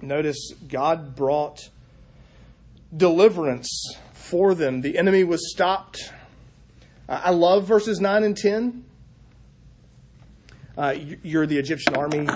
Notice 0.00 0.52
God 0.68 1.16
brought 1.16 1.68
deliverance 2.96 3.96
for 4.12 4.54
them. 4.54 4.82
The 4.82 4.96
enemy 4.96 5.24
was 5.24 5.50
stopped. 5.50 6.12
I 7.08 7.30
love 7.30 7.66
verses 7.66 8.00
9 8.00 8.22
and 8.22 8.36
10. 8.36 8.84
Uh, 10.76 10.94
you're 11.24 11.46
the 11.46 11.58
Egyptian 11.58 11.96
army. 11.96 12.28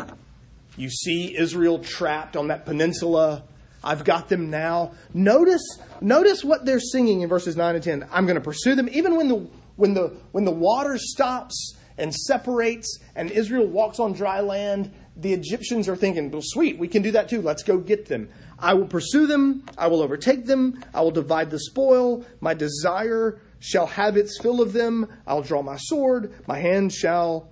You 0.77 0.90
see 0.90 1.37
Israel 1.37 1.79
trapped 1.79 2.37
on 2.37 2.48
that 2.48 2.64
peninsula. 2.64 3.44
I've 3.85 4.05
got 4.05 4.29
them 4.29 4.51
now. 4.51 4.92
Notice, 5.12 5.79
notice 6.01 6.45
what 6.45 6.64
they're 6.64 6.81
singing 6.81 7.23
in 7.23 7.29
verses 7.29 7.57
9 7.57 7.75
and 7.75 7.85
10. 7.85 8.09
I'm 8.12 8.27
going 8.27 8.37
to 8.37 8.40
pursue 8.40 8.75
them. 8.75 8.88
Even 8.90 9.16
when 9.16 9.29
the, 9.29 9.47
when 9.77 9.95
the, 9.95 10.16
when 10.33 10.45
the 10.45 10.53
water 10.53 10.97
stops 10.99 11.75
and 11.99 12.14
separates 12.14 12.99
and 13.16 13.31
Israel 13.31 13.66
walks 13.66 13.99
on 13.99 14.12
dry 14.12 14.40
land, 14.40 14.92
the 15.16 15.33
Egyptians 15.33 15.88
are 15.88 15.97
thinking, 15.97 16.31
well, 16.31 16.42
sweet, 16.42 16.79
we 16.79 16.88
can 16.88 17.03
do 17.03 17.11
that 17.12 17.29
too. 17.29 17.42
Let's 17.42 17.62
go 17.62 17.79
get 17.79 18.07
them. 18.07 18.29
I 18.59 18.75
will 18.75 18.87
pursue 18.87 19.27
them. 19.27 19.64
I 19.77 19.88
will 19.88 20.03
overtake 20.03 20.47
them. 20.47 20.83
I 20.95 21.01
will 21.03 21.11
divide 21.11 21.51
the 21.51 21.59
spoil. 21.59 22.25
My 22.40 22.55
desire 22.55 23.40
shall 23.59 23.87
have 23.87 24.16
its 24.16 24.38
fill 24.40 24.61
of 24.61 24.73
them. 24.73 25.09
I'll 25.27 25.42
draw 25.42 25.62
my 25.62 25.77
sword. 25.77 26.33
My 26.47 26.59
hand 26.59 26.92
shall 26.92 27.51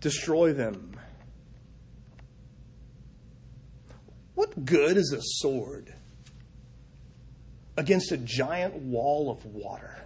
destroy 0.00 0.52
them. 0.52 0.99
What 4.40 4.64
good 4.64 4.96
is 4.96 5.12
a 5.12 5.20
sword 5.20 5.92
against 7.76 8.10
a 8.10 8.16
giant 8.16 8.74
wall 8.74 9.30
of 9.30 9.44
water? 9.44 10.02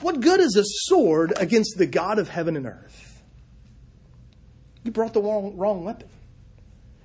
What 0.00 0.22
good 0.22 0.40
is 0.40 0.56
a 0.56 0.64
sword 0.64 1.34
against 1.36 1.76
the 1.76 1.84
God 1.84 2.18
of 2.18 2.30
heaven 2.30 2.56
and 2.56 2.64
earth? 2.64 3.22
You 4.84 4.90
brought 4.90 5.12
the 5.12 5.20
wrong, 5.20 5.54
wrong 5.58 5.84
weapon. 5.84 6.08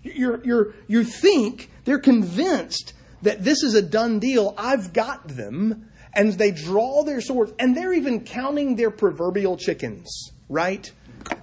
You're, 0.03 0.41
you're, 0.45 0.73
you 0.87 1.03
think 1.03 1.69
they're 1.83 1.99
convinced 1.99 2.93
that 3.21 3.43
this 3.43 3.61
is 3.61 3.73
a 3.73 3.81
done 3.81 4.19
deal. 4.19 4.55
I've 4.57 4.93
got 4.93 5.27
them. 5.27 5.89
And 6.13 6.31
they 6.31 6.51
draw 6.51 7.03
their 7.03 7.19
swords, 7.19 7.51
and 7.59 7.75
they're 7.75 7.93
even 7.93 8.23
counting 8.23 8.77
their 8.77 8.89
proverbial 8.89 9.57
chickens, 9.57 10.31
right? 10.47 10.89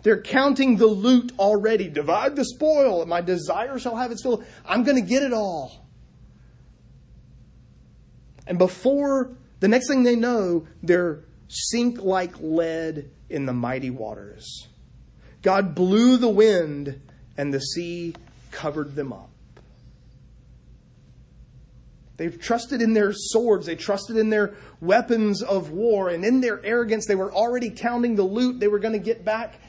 They're 0.02 0.20
counting 0.20 0.76
the 0.76 0.86
loot 0.86 1.32
already. 1.38 1.88
Divide 1.88 2.36
the 2.36 2.44
spoil. 2.44 3.00
And 3.00 3.10
my 3.10 3.20
desire 3.20 3.78
shall 3.78 3.96
have 3.96 4.12
its 4.12 4.22
fill. 4.22 4.44
I'm 4.64 4.84
going 4.84 4.96
to 5.02 5.08
get 5.08 5.22
it 5.22 5.32
all. 5.32 5.86
And 8.46 8.58
before 8.58 9.36
the 9.60 9.68
next 9.68 9.88
thing 9.88 10.04
they 10.04 10.16
know, 10.16 10.66
they're 10.82 11.24
sink 11.48 12.00
like 12.00 12.34
lead 12.40 13.10
in 13.28 13.46
the 13.46 13.52
mighty 13.52 13.90
waters. 13.90 14.68
God 15.42 15.74
blew 15.74 16.16
the 16.16 16.28
wind, 16.28 17.00
and 17.36 17.52
the 17.52 17.60
sea 17.60 18.14
covered 18.50 18.94
them 18.94 19.12
up. 19.12 19.30
They 22.16 22.29
trusted 22.29 22.81
in 22.81 22.94
their 22.94 23.12
swords, 23.12 23.66
they 23.66 23.76
trusted 23.76 24.16
in 24.16 24.31
their 24.31 24.55
weapons 24.81 25.42
of 25.42 25.70
war, 25.70 26.09
and 26.09 26.24
in 26.24 26.40
their 26.40 26.64
arrogance, 26.64 27.07
they 27.07 27.14
were 27.14 27.33
already 27.33 27.70
counting 27.70 28.16
the 28.16 28.22
loot 28.22 28.59
they 28.59 28.68
were 28.68 28.79
going 28.79 28.94
to 28.94 28.98
get 28.98 29.24
back, 29.24 29.61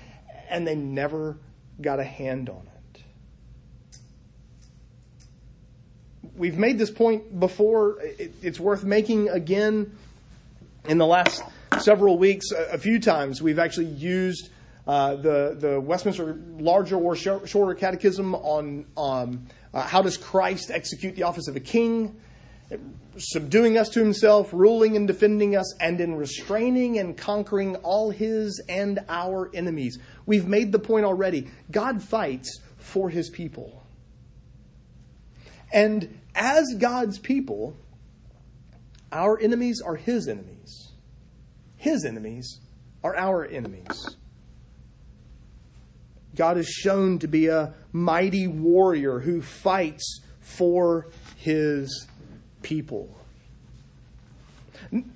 and 0.49 0.65
they 0.65 0.75
never 0.75 1.37
got 1.81 1.99
a 1.99 2.03
hand 2.03 2.49
on 2.49 2.61
it. 2.93 3.01
We've 6.35 6.57
made 6.57 6.77
this 6.77 6.91
point 6.91 7.39
before, 7.39 7.97
it's 8.01 8.59
worth 8.59 8.83
making 8.83 9.29
again 9.29 9.97
in 10.87 10.97
the 10.97 11.05
last 11.05 11.43
several 11.79 12.17
weeks, 12.17 12.51
a, 12.51 12.77
few 12.77 12.99
times, 12.99 13.41
we've 13.41 13.59
actually 13.59 13.87
used 13.87 14.49
uh, 14.87 15.15
the, 15.15 15.55
the 15.59 15.79
Westminster 15.81 16.39
Larger 16.59 16.95
or 16.95 17.15
Shorter 17.15 17.75
Catechism 17.75 18.33
on 18.35 18.85
um, 18.95 19.47
uh, 19.73 19.81
how 19.81 20.01
does 20.01 20.17
Christ 20.17 20.71
execute 20.71 21.15
the 21.15 21.23
office 21.23 21.47
of 21.47 21.55
a 21.55 21.59
king, 21.59 22.19
subduing 23.17 23.77
us 23.77 23.89
to 23.89 23.99
himself, 23.99 24.49
ruling 24.51 24.95
and 24.95 25.07
defending 25.07 25.55
us, 25.55 25.73
and 25.79 26.01
in 26.01 26.15
restraining 26.15 26.99
and 26.99 27.17
conquering 27.17 27.75
all 27.77 28.11
his 28.11 28.61
and 28.67 28.99
our 29.07 29.49
enemies. 29.53 29.99
We've 30.25 30.47
made 30.47 30.71
the 30.71 30.79
point 30.79 31.05
already 31.05 31.47
God 31.71 32.03
fights 32.03 32.59
for 32.77 33.09
his 33.09 33.29
people. 33.29 33.83
And 35.71 36.19
as 36.35 36.75
God's 36.77 37.19
people, 37.19 37.75
our 39.11 39.39
enemies 39.39 39.81
are 39.81 39.95
his 39.95 40.27
enemies 40.27 40.87
his 41.77 42.03
enemies 42.03 42.59
are 43.03 43.15
our 43.15 43.45
enemies. 43.45 44.17
God 46.35 46.57
is 46.57 46.67
shown 46.67 47.19
to 47.19 47.27
be 47.27 47.47
a 47.47 47.73
mighty 47.91 48.47
warrior 48.47 49.19
who 49.19 49.41
fights 49.41 50.21
for 50.39 51.07
his 51.37 52.07
people. 52.67 53.09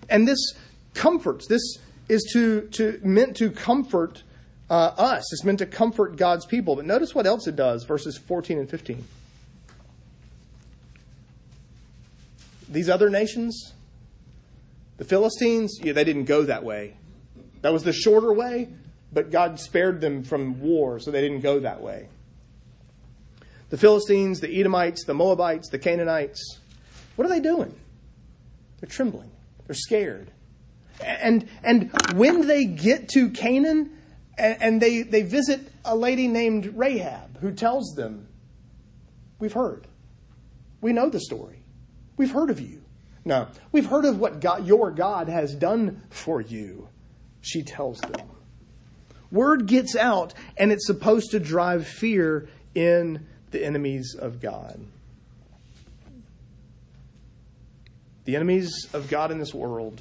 And 0.10 0.26
this 0.26 0.54
comforts, 0.94 1.48
this 1.48 1.62
is 2.08 2.30
to, 2.32 2.62
to 2.70 3.00
meant 3.04 3.36
to 3.38 3.52
comfort 3.52 4.24
uh, 4.70 4.94
us. 4.98 5.34
It's 5.34 5.44
meant 5.44 5.60
to 5.60 5.66
comfort 5.66 6.16
God's 6.16 6.46
people. 6.46 6.78
But 6.78 6.86
notice 6.86 7.14
what 7.14 7.28
else 7.28 7.48
it 7.48 7.58
does, 7.58 7.84
verses 7.84 8.18
14 8.18 8.58
and 8.58 8.70
15. 8.70 9.04
These 12.70 12.90
other 12.90 13.10
nations, 13.10 13.74
the 14.96 15.04
Philistines, 15.04 15.78
yeah, 15.84 15.92
they 15.92 16.06
didn't 16.06 16.26
go 16.26 16.44
that 16.44 16.64
way. 16.64 16.96
That 17.64 17.74
was 17.74 17.84
the 17.84 17.92
shorter 17.92 18.32
way, 18.32 18.70
but 19.12 19.30
God 19.30 19.60
spared 19.60 20.00
them 20.00 20.24
from 20.24 20.62
war, 20.62 21.00
so 21.00 21.12
they 21.12 21.20
didn't 21.20 21.42
go 21.42 21.60
that 21.60 21.82
way. 21.82 22.08
The 23.70 23.78
Philistines, 23.78 24.40
the 24.40 24.58
Edomites, 24.58 25.04
the 25.04 25.14
Moabites, 25.14 25.70
the 25.70 25.80
Canaanites, 25.80 26.61
what 27.15 27.26
are 27.26 27.30
they 27.30 27.39
doing? 27.39 27.74
They're 28.80 28.89
trembling. 28.89 29.32
They're 29.67 29.76
scared. 29.76 30.32
And, 31.04 31.47
and 31.63 31.91
when 32.13 32.47
they 32.47 32.65
get 32.65 33.10
to 33.10 33.30
Canaan 33.30 33.97
and, 34.38 34.62
and 34.62 34.82
they, 34.82 35.02
they 35.02 35.21
visit 35.24 35.71
a 35.86 35.95
lady 35.95 36.28
named 36.28 36.74
Rahab 36.76 37.39
who 37.39 37.52
tells 37.52 37.93
them, 37.95 38.28
We've 39.39 39.54
heard. 39.54 39.88
We 40.82 40.93
know 40.93 41.10
the 41.10 41.19
story. 41.19 41.63
We've 42.15 42.32
heard 42.32 42.52
of 42.52 42.60
you. 42.60 42.84
No, 43.26 43.47
we've 43.71 43.86
heard 43.86 44.06
of 44.06 44.19
what 44.19 44.39
God, 44.39 44.65
your 44.65 44.91
God 44.91 45.28
has 45.30 45.54
done 45.56 46.04
for 46.10 46.41
you, 46.41 46.89
she 47.39 47.63
tells 47.63 48.00
them. 48.02 48.30
Word 49.32 49.65
gets 49.65 49.95
out, 49.95 50.34
and 50.58 50.71
it's 50.71 50.86
supposed 50.86 51.32
to 51.32 51.39
drive 51.39 51.88
fear 51.88 52.50
in 52.76 53.26
the 53.52 53.63
enemies 53.63 54.15
of 54.19 54.41
God. 54.41 54.86
The 58.32 58.38
enemies 58.38 58.88
of 58.94 59.10
God 59.10 59.32
in 59.32 59.39
this 59.39 59.54
world 59.54 60.00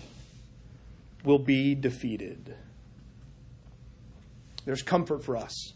will 1.24 1.40
be 1.40 1.74
defeated. 1.74 2.54
There's 4.64 4.82
comfort 4.82 5.24
for 5.24 5.36
us 5.36 5.72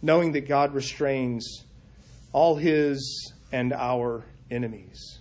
knowing 0.00 0.32
that 0.32 0.48
God 0.48 0.72
restrains 0.72 1.66
all 2.32 2.56
his 2.56 3.34
and 3.52 3.74
our 3.74 4.24
enemies. 4.50 5.18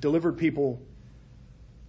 Delivered 0.00 0.38
people 0.38 0.80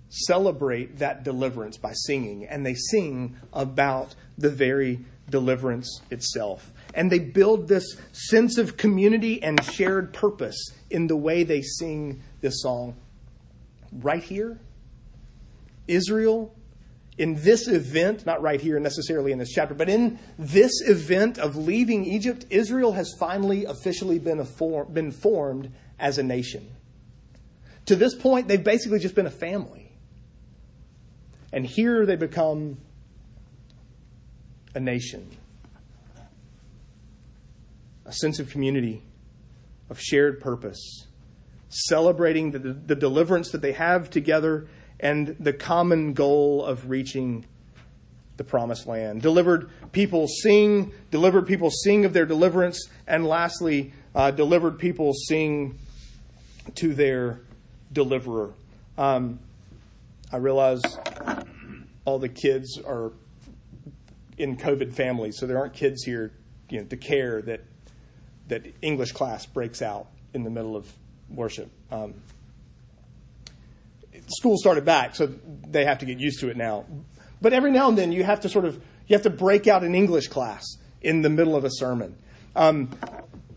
celebrate 0.10 1.00
that 1.00 1.24
deliverance 1.24 1.78
by 1.78 1.94
singing, 1.94 2.48
and 2.48 2.66
they 2.66 2.76
sing 2.76 3.38
about 3.54 4.14
the 4.38 4.50
very 4.50 5.00
deliverance 5.30 6.02
itself. 6.12 6.74
And 6.94 7.10
they 7.10 7.20
build 7.20 7.70
this 7.70 7.96
sense 8.12 8.58
of 8.58 8.76
community 8.76 9.42
and 9.42 9.64
shared 9.64 10.12
purpose 10.12 10.72
in 10.90 11.08
the 11.08 11.16
way 11.16 11.44
they 11.44 11.62
sing 11.62 12.24
this 12.42 12.62
song. 12.62 12.96
Right 13.92 14.24
here, 14.24 14.60
Israel, 15.88 16.54
in 17.18 17.42
this 17.42 17.68
event, 17.68 18.26
not 18.26 18.42
right 18.42 18.62
here 18.62 18.80
necessarily 18.80 19.32
in 19.32 19.40
this 19.40 19.52
chapter, 19.52 19.74
but 19.74 19.90
in 19.90 20.20
this 20.38 20.82
event 20.82 21.40
of 21.40 21.56
leaving 21.56 22.06
Egypt, 22.06 22.46
Israel 22.50 22.92
has 22.92 23.14
finally 23.20 23.66
officially 23.66 24.20
been, 24.20 24.44
form, 24.46 24.94
been 24.94 25.12
formed 25.12 25.72
as 26.00 26.18
a 26.18 26.24
nation. 26.24 26.70
To 27.88 27.96
this 27.96 28.14
point, 28.14 28.48
they've 28.48 28.64
basically 28.64 29.00
just 29.00 29.16
been 29.16 29.26
a 29.26 29.32
family. 29.32 29.92
And 31.52 31.66
here 31.66 32.06
they 32.06 32.18
become 32.18 32.78
a 34.76 34.80
nation, 34.80 35.36
a 38.06 38.14
sense 38.14 38.38
of 38.40 38.52
community, 38.52 39.02
of 39.90 40.00
shared 40.00 40.40
purpose, 40.40 41.07
celebrating 41.70 42.52
the, 42.52 42.60
the 42.60 42.96
deliverance 42.96 43.52
that 43.52 43.62
they 43.62 43.74
have 43.74 44.10
together 44.10 44.68
and 45.00 45.36
the 45.40 45.54
common 45.54 46.14
goal 46.14 46.64
of 46.64 46.90
reaching 46.90 47.46
the 48.38 48.44
promised 48.44 48.88
land. 48.88 49.22
Delivered 49.22 49.70
people 49.92 50.28
sing, 50.28 50.92
delivered 51.12 51.48
people 51.48 51.70
sing 51.72 52.06
of 52.06 52.14
their 52.14 52.26
deliverance, 52.26 52.90
and 53.08 53.26
lastly, 53.26 53.94
uh, 54.16 54.32
delivered 54.32 54.80
people 54.80 55.14
sing 55.14 55.78
to 56.76 56.94
their 56.94 57.42
deliverer. 57.92 58.54
Um, 58.98 59.40
I 60.32 60.38
realize 60.38 60.82
all 62.06 62.20
the 62.20 62.30
kids 62.30 62.80
are 62.86 63.12
in 64.38 64.58
COVID 64.58 64.94
families, 64.94 65.38
so 65.38 65.48
there 65.48 65.58
aren't 65.58 65.74
kids 65.74 66.04
here, 66.04 66.32
you 66.70 66.80
know, 66.80 66.86
to 66.86 66.98
care 66.98 67.42
that 67.44 67.62
that 68.48 68.66
English 68.82 69.12
class 69.12 69.46
breaks 69.46 69.82
out 69.82 70.08
in 70.34 70.44
the 70.44 70.50
middle 70.50 70.76
of 70.76 70.92
worship. 71.30 71.70
Um, 71.92 72.16
school 74.28 74.58
started 74.58 74.86
back, 74.86 75.16
so 75.16 75.28
they 75.68 75.86
have 75.86 76.00
to 76.00 76.06
get 76.06 76.20
used 76.20 76.40
to 76.42 76.50
it 76.50 76.58
now. 76.58 76.86
But 77.42 77.54
every 77.54 77.72
now 77.72 77.90
and 77.90 77.98
then, 77.98 78.12
you 78.12 78.24
have 78.24 78.42
to 78.42 78.50
sort 78.50 78.66
of 78.66 78.76
you 79.08 79.16
have 79.16 79.24
to 79.24 79.30
break 79.30 79.68
out 79.68 79.84
an 79.84 79.96
English 79.96 80.28
class 80.28 80.66
in 81.02 81.22
the 81.22 81.30
middle 81.30 81.56
of 81.56 81.64
a 81.64 81.72
sermon. 81.72 82.18
Um, 82.56 82.90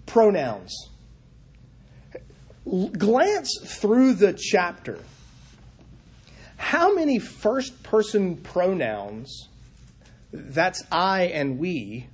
pronouns. 0.06 0.88
glance 2.64 3.50
through 3.64 4.14
the 4.14 4.32
chapter. 4.32 4.98
How 6.56 6.94
many 6.94 7.18
first 7.18 7.82
person 7.82 8.36
pronouns, 8.36 9.48
that's 10.32 10.84
I 10.92 11.22
and 11.22 11.58
we, 11.58 12.06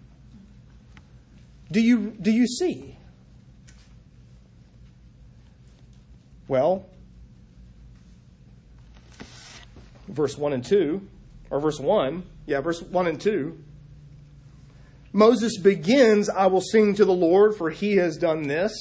do 1.71 1.81
you, 1.81 2.16
do 2.21 2.31
you 2.31 2.47
see? 2.47 2.96
Well, 6.49 6.87
verse 10.09 10.39
1 10.39 10.53
and 10.53 10.65
2, 10.65 11.01
or 11.51 11.61
verse 11.61 11.81
1, 11.81 12.23
yeah, 12.47 12.61
verse 12.61 12.81
1 12.81 13.07
and 13.07 13.21
2. 13.21 13.59
Moses 15.13 15.59
begins, 15.59 16.29
I 16.29 16.47
will 16.47 16.61
sing 16.61 16.95
to 16.95 17.05
the 17.05 17.15
Lord, 17.15 17.57
for 17.57 17.71
he 17.71 17.97
has 17.97 18.17
done 18.17 18.49
this. 18.49 18.73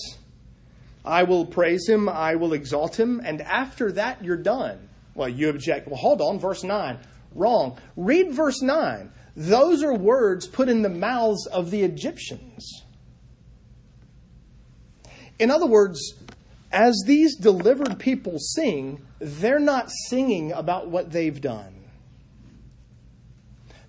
I 1.04 1.23
will 1.23 1.45
praise 1.45 1.88
him, 1.88 2.10
I 2.10 2.36
will 2.36 2.54
exalt 2.54 2.99
him, 2.99 3.21
and 3.23 3.41
after 3.41 3.91
that 3.93 4.23
you're 4.23 4.38
done. 4.38 4.89
Well, 5.13 5.30
you 5.30 5.49
object. 5.49 5.88
Well, 5.88 5.97
hold 5.97 6.21
on, 6.21 6.39
verse 6.39 6.63
9. 6.63 6.99
Wrong. 7.34 7.78
Read 7.95 8.34
verse 8.34 8.62
9. 8.62 9.12
Those 9.36 9.84
are 9.84 9.93
words 9.93 10.47
put 10.47 10.69
in 10.69 10.82
the 10.82 10.89
mouths 10.89 11.47
of 11.47 11.71
the 11.71 11.84
Egyptians. 11.84 12.84
In 15.39 15.51
other 15.51 15.65
words, 15.65 16.15
as 16.75 17.01
these 17.05 17.38
delivered 17.38 17.97
people 17.99 18.38
sing, 18.38 19.01
they're 19.19 19.59
not 19.59 19.89
singing 20.09 20.51
about 20.51 20.89
what 20.89 21.09
they've 21.09 21.39
done. 21.39 21.85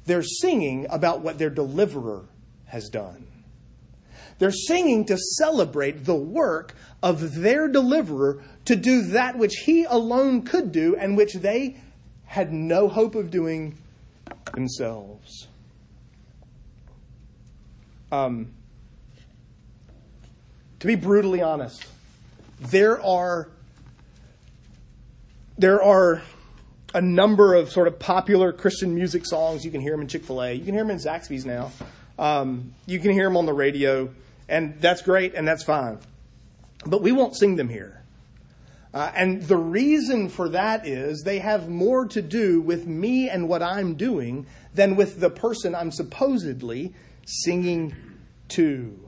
They're 0.04 0.22
singing 0.22 0.86
about 0.88 1.20
what 1.20 1.36
their 1.36 1.50
deliverer 1.50 2.26
has 2.66 2.88
done. 2.88 3.26
They're 4.38 4.52
singing 4.52 5.04
to 5.06 5.18
celebrate 5.18 6.04
the 6.04 6.14
work 6.14 6.76
of 7.02 7.34
their 7.34 7.66
deliverer 7.66 8.44
to 8.66 8.76
do 8.76 9.02
that 9.02 9.36
which 9.36 9.56
he 9.64 9.82
alone 9.82 10.42
could 10.42 10.70
do 10.70 10.94
and 10.94 11.16
which 11.16 11.34
they 11.34 11.78
had 12.24 12.52
no 12.52 12.86
hope 12.86 13.16
of 13.16 13.32
doing 13.32 13.76
themselves. 14.54 15.48
Um, 18.12 18.52
to 20.78 20.86
be 20.86 20.94
brutally 20.94 21.42
honest, 21.42 21.84
there 22.60 23.02
are 23.04 23.48
there 25.58 25.82
are 25.82 26.22
a 26.94 27.00
number 27.00 27.54
of 27.54 27.70
sort 27.70 27.88
of 27.88 27.98
popular 27.98 28.52
Christian 28.52 28.94
music 28.94 29.26
songs. 29.26 29.64
You 29.64 29.70
can 29.70 29.80
hear 29.80 29.92
them 29.92 30.02
in 30.02 30.08
Chick 30.08 30.24
Fil 30.24 30.42
A. 30.42 30.52
You 30.52 30.64
can 30.64 30.74
hear 30.74 30.82
them 30.82 30.90
in 30.90 30.98
Zaxby's 30.98 31.44
now. 31.44 31.72
Um, 32.18 32.74
you 32.86 32.98
can 32.98 33.12
hear 33.12 33.24
them 33.24 33.36
on 33.36 33.46
the 33.46 33.52
radio, 33.52 34.10
and 34.48 34.80
that's 34.80 35.02
great 35.02 35.34
and 35.34 35.46
that's 35.46 35.64
fine. 35.64 35.98
But 36.84 37.02
we 37.02 37.12
won't 37.12 37.36
sing 37.36 37.56
them 37.56 37.68
here. 37.68 38.02
Uh, 38.94 39.12
and 39.14 39.42
the 39.42 39.56
reason 39.56 40.28
for 40.30 40.48
that 40.48 40.86
is 40.86 41.22
they 41.22 41.38
have 41.38 41.68
more 41.68 42.06
to 42.06 42.22
do 42.22 42.62
with 42.62 42.86
me 42.86 43.28
and 43.28 43.46
what 43.46 43.62
I'm 43.62 43.94
doing 43.94 44.46
than 44.72 44.96
with 44.96 45.20
the 45.20 45.28
person 45.28 45.74
I'm 45.74 45.90
supposedly 45.90 46.94
singing 47.26 47.94
to. 48.48 48.98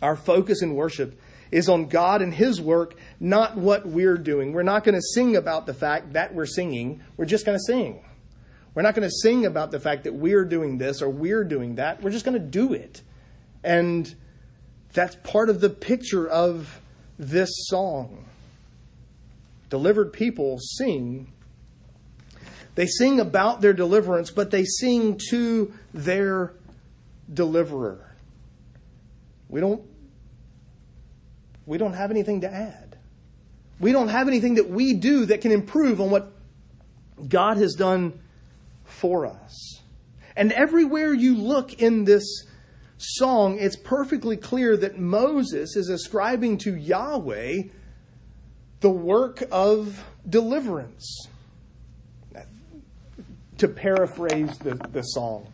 Our 0.00 0.14
focus 0.14 0.62
in 0.62 0.74
worship 0.74 1.18
is 1.50 1.68
on 1.68 1.86
God 1.86 2.22
and 2.22 2.32
His 2.32 2.60
work, 2.60 2.94
not 3.20 3.56
what 3.56 3.86
we're 3.86 4.18
doing. 4.18 4.52
We're 4.52 4.62
not 4.62 4.84
going 4.84 4.94
to 4.94 5.02
sing 5.14 5.36
about 5.36 5.66
the 5.66 5.74
fact 5.74 6.14
that 6.14 6.34
we're 6.34 6.46
singing. 6.46 7.02
We're 7.16 7.26
just 7.26 7.46
going 7.46 7.58
to 7.58 7.64
sing. 7.64 8.04
We're 8.74 8.82
not 8.82 8.94
going 8.94 9.08
to 9.08 9.14
sing 9.22 9.46
about 9.46 9.70
the 9.70 9.78
fact 9.78 10.04
that 10.04 10.14
we're 10.14 10.44
doing 10.44 10.78
this 10.78 11.00
or 11.00 11.08
we're 11.08 11.44
doing 11.44 11.76
that. 11.76 12.02
We're 12.02 12.10
just 12.10 12.24
going 12.24 12.40
to 12.40 12.44
do 12.44 12.72
it. 12.72 13.02
And 13.62 14.12
that's 14.92 15.16
part 15.16 15.48
of 15.48 15.60
the 15.60 15.70
picture 15.70 16.28
of 16.28 16.80
this 17.18 17.50
song. 17.68 18.24
Delivered 19.70 20.12
people 20.12 20.58
sing. 20.58 21.32
They 22.74 22.86
sing 22.86 23.20
about 23.20 23.60
their 23.60 23.72
deliverance, 23.72 24.30
but 24.30 24.50
they 24.50 24.64
sing 24.64 25.20
to 25.30 25.72
their 25.92 26.52
deliverer. 27.32 28.14
We 29.48 29.60
don't 29.60 29.82
we 31.66 31.78
don't 31.78 31.94
have 31.94 32.10
anything 32.10 32.42
to 32.42 32.52
add. 32.52 32.96
We 33.80 33.92
don't 33.92 34.08
have 34.08 34.28
anything 34.28 34.54
that 34.54 34.68
we 34.68 34.94
do 34.94 35.26
that 35.26 35.40
can 35.40 35.50
improve 35.50 36.00
on 36.00 36.10
what 36.10 36.32
God 37.28 37.56
has 37.56 37.74
done 37.74 38.20
for 38.84 39.26
us. 39.26 39.80
And 40.36 40.52
everywhere 40.52 41.12
you 41.12 41.36
look 41.36 41.80
in 41.80 42.04
this 42.04 42.44
song, 42.98 43.58
it's 43.58 43.76
perfectly 43.76 44.36
clear 44.36 44.76
that 44.76 44.98
Moses 44.98 45.76
is 45.76 45.88
ascribing 45.88 46.58
to 46.58 46.74
Yahweh 46.74 47.64
the 48.80 48.90
work 48.90 49.42
of 49.50 50.04
deliverance. 50.28 51.28
To 53.58 53.68
paraphrase 53.68 54.58
the, 54.58 54.74
the 54.74 55.02
song, 55.02 55.46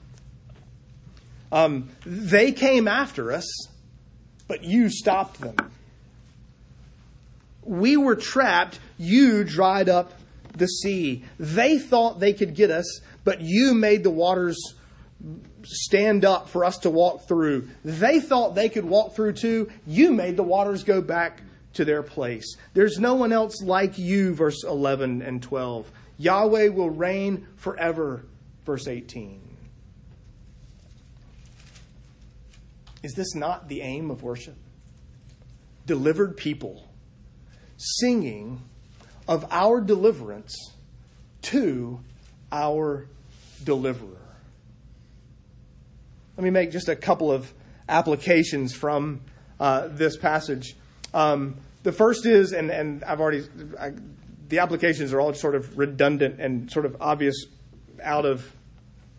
um, 1.52 1.90
they 2.06 2.50
came 2.50 2.88
after 2.88 3.30
us, 3.30 3.46
but 4.48 4.64
you 4.64 4.88
stopped 4.88 5.40
them. 5.40 5.69
We 7.62 7.96
were 7.96 8.16
trapped, 8.16 8.78
you 8.98 9.44
dried 9.44 9.88
up 9.88 10.12
the 10.56 10.66
sea. 10.66 11.24
They 11.38 11.78
thought 11.78 12.20
they 12.20 12.32
could 12.32 12.54
get 12.54 12.70
us, 12.70 13.00
but 13.24 13.40
you 13.40 13.74
made 13.74 14.02
the 14.02 14.10
waters 14.10 14.56
stand 15.64 16.24
up 16.24 16.48
for 16.48 16.64
us 16.64 16.78
to 16.78 16.90
walk 16.90 17.28
through. 17.28 17.68
They 17.84 18.20
thought 18.20 18.54
they 18.54 18.68
could 18.68 18.84
walk 18.84 19.14
through 19.14 19.34
too. 19.34 19.70
You 19.86 20.12
made 20.12 20.36
the 20.36 20.42
waters 20.42 20.84
go 20.84 21.00
back 21.00 21.42
to 21.74 21.84
their 21.84 22.02
place. 22.02 22.56
There's 22.74 22.98
no 22.98 23.14
one 23.14 23.32
else 23.32 23.62
like 23.62 23.98
you, 23.98 24.34
verse 24.34 24.64
11 24.64 25.22
and 25.22 25.42
12. 25.42 25.90
Yahweh 26.18 26.68
will 26.68 26.90
reign 26.90 27.46
forever, 27.56 28.24
verse 28.64 28.88
18. 28.88 29.40
Is 33.02 33.14
this 33.14 33.34
not 33.34 33.68
the 33.68 33.80
aim 33.80 34.10
of 34.10 34.22
worship? 34.22 34.56
Delivered 35.86 36.36
people 36.36 36.89
singing 37.80 38.60
of 39.26 39.46
our 39.50 39.80
deliverance 39.80 40.54
to 41.42 42.00
our 42.52 43.06
deliverer. 43.64 44.18
Let 46.36 46.44
me 46.44 46.50
make 46.50 46.70
just 46.70 46.88
a 46.88 46.96
couple 46.96 47.32
of 47.32 47.52
applications 47.88 48.74
from 48.74 49.20
uh, 49.58 49.88
this 49.88 50.16
passage. 50.16 50.76
Um, 51.14 51.56
the 51.82 51.92
first 51.92 52.26
is, 52.26 52.52
and, 52.52 52.70
and 52.70 53.02
I've 53.04 53.20
already, 53.20 53.44
I, 53.78 53.92
the 54.48 54.58
applications 54.58 55.12
are 55.12 55.20
all 55.20 55.32
sort 55.32 55.54
of 55.54 55.78
redundant 55.78 56.40
and 56.40 56.70
sort 56.70 56.86
of 56.86 56.96
obvious 57.00 57.46
out 58.02 58.26
of 58.26 58.54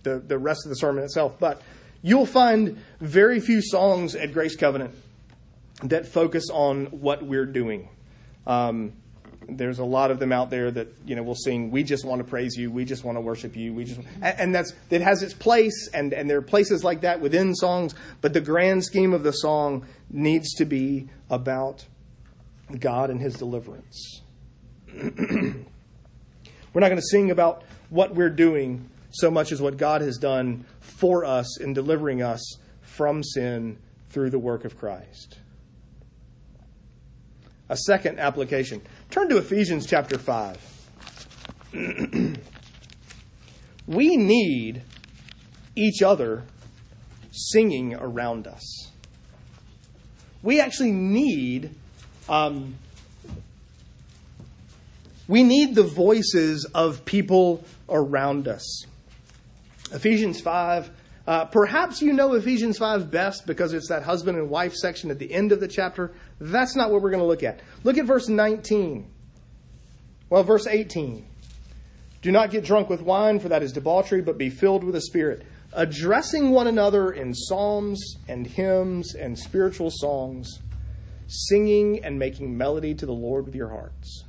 the, 0.03 0.19
the 0.19 0.37
rest 0.37 0.65
of 0.65 0.69
the 0.69 0.75
sermon 0.75 1.03
itself, 1.03 1.39
but 1.39 1.61
you'll 2.01 2.25
find 2.25 2.77
very 2.99 3.39
few 3.39 3.61
songs 3.61 4.15
at 4.15 4.33
Grace 4.33 4.55
Covenant 4.55 4.93
that 5.83 6.07
focus 6.07 6.49
on 6.51 6.85
what 6.87 7.23
we're 7.23 7.45
doing. 7.45 7.89
Um, 8.47 8.93
there's 9.47 9.79
a 9.79 9.83
lot 9.85 10.11
of 10.11 10.19
them 10.19 10.31
out 10.31 10.49
there 10.49 10.71
that 10.71 10.87
you 11.05 11.15
know 11.15 11.23
will 11.23 11.35
sing 11.35 11.71
we 11.71 11.83
just 11.83 12.05
want 12.05 12.19
to 12.19 12.23
praise 12.23 12.55
you. 12.55 12.71
We 12.71 12.85
just 12.85 13.03
want 13.03 13.17
to 13.17 13.21
worship 13.21 13.55
you. 13.55 13.73
We 13.73 13.85
just 13.85 13.99
and, 14.21 14.53
that's 14.53 14.73
it 14.89 15.01
has 15.01 15.23
its 15.23 15.33
place 15.33 15.89
and 15.93 16.13
and 16.13 16.29
there 16.29 16.37
are 16.37 16.43
places 16.43 16.83
like 16.83 17.01
that 17.01 17.19
within 17.19 17.55
songs 17.55 17.95
but 18.21 18.33
the 18.33 18.41
grand 18.41 18.83
scheme 18.83 19.13
of 19.13 19.23
the 19.23 19.31
song 19.31 19.85
needs 20.09 20.53
to 20.55 20.65
be 20.65 21.09
about 21.29 21.85
God 22.79 23.09
and 23.09 23.19
his 23.19 23.33
deliverance. 23.35 24.21
We're 24.93 25.09
not 26.79 26.87
going 26.87 26.97
to 26.97 27.01
sing 27.01 27.31
about 27.31 27.63
what 27.89 28.15
we're 28.15 28.29
doing 28.29 28.89
so 29.09 29.29
much 29.29 29.51
as 29.51 29.61
what 29.61 29.75
God 29.75 29.99
has 29.99 30.17
done 30.17 30.63
for 30.79 31.25
us 31.25 31.59
in 31.59 31.73
delivering 31.73 32.21
us 32.21 32.41
from 32.81 33.23
sin 33.23 33.77
through 34.09 34.29
the 34.29 34.39
work 34.39 34.63
of 34.63 34.77
Christ 34.77 35.37
a 37.71 37.77
second 37.77 38.19
application. 38.19 38.81
Turn 39.09 39.29
to 39.29 39.37
Ephesians 39.37 39.85
chapter 39.85 40.17
5. 40.17 40.57
we 43.87 44.17
need 44.17 44.83
each 45.73 46.01
other 46.01 46.43
singing 47.31 47.95
around 47.95 48.45
us. 48.45 48.91
We 50.43 50.59
actually 50.59 50.91
need 50.91 51.73
um, 52.27 52.75
we 55.29 55.43
need 55.43 55.73
the 55.73 55.83
voices 55.83 56.65
of 56.75 57.05
people 57.05 57.63
around 57.87 58.49
us. 58.49 58.85
Ephesians 59.93 60.41
5 60.41 60.91
uh, 61.27 61.45
perhaps 61.45 62.01
you 62.01 62.13
know 62.13 62.33
Ephesians 62.33 62.77
5 62.77 63.11
best 63.11 63.45
because 63.45 63.73
it's 63.73 63.89
that 63.89 64.03
husband 64.03 64.37
and 64.37 64.49
wife 64.49 64.73
section 64.73 65.11
at 65.11 65.19
the 65.19 65.31
end 65.31 65.51
of 65.51 65.59
the 65.59 65.67
chapter. 65.67 66.11
That's 66.39 66.75
not 66.75 66.91
what 66.91 67.01
we're 67.01 67.11
going 67.11 67.21
to 67.21 67.27
look 67.27 67.43
at. 67.43 67.59
Look 67.83 67.97
at 67.97 68.05
verse 68.05 68.27
19. 68.27 69.07
Well, 70.29 70.43
verse 70.43 70.65
18. 70.65 71.25
Do 72.21 72.31
not 72.31 72.51
get 72.51 72.63
drunk 72.63 72.89
with 72.89 73.01
wine, 73.01 73.39
for 73.39 73.49
that 73.49 73.63
is 73.63 73.71
debauchery, 73.71 74.21
but 74.21 74.37
be 74.37 74.49
filled 74.49 74.83
with 74.83 74.93
the 74.93 75.01
Spirit, 75.01 75.43
addressing 75.73 76.51
one 76.51 76.67
another 76.67 77.11
in 77.11 77.33
psalms 77.33 78.17
and 78.27 78.45
hymns 78.45 79.15
and 79.15 79.37
spiritual 79.37 79.89
songs, 79.91 80.59
singing 81.27 82.03
and 82.03 82.19
making 82.19 82.55
melody 82.55 82.93
to 82.93 83.05
the 83.05 83.13
Lord 83.13 83.45
with 83.45 83.55
your 83.55 83.69
hearts. 83.69 84.25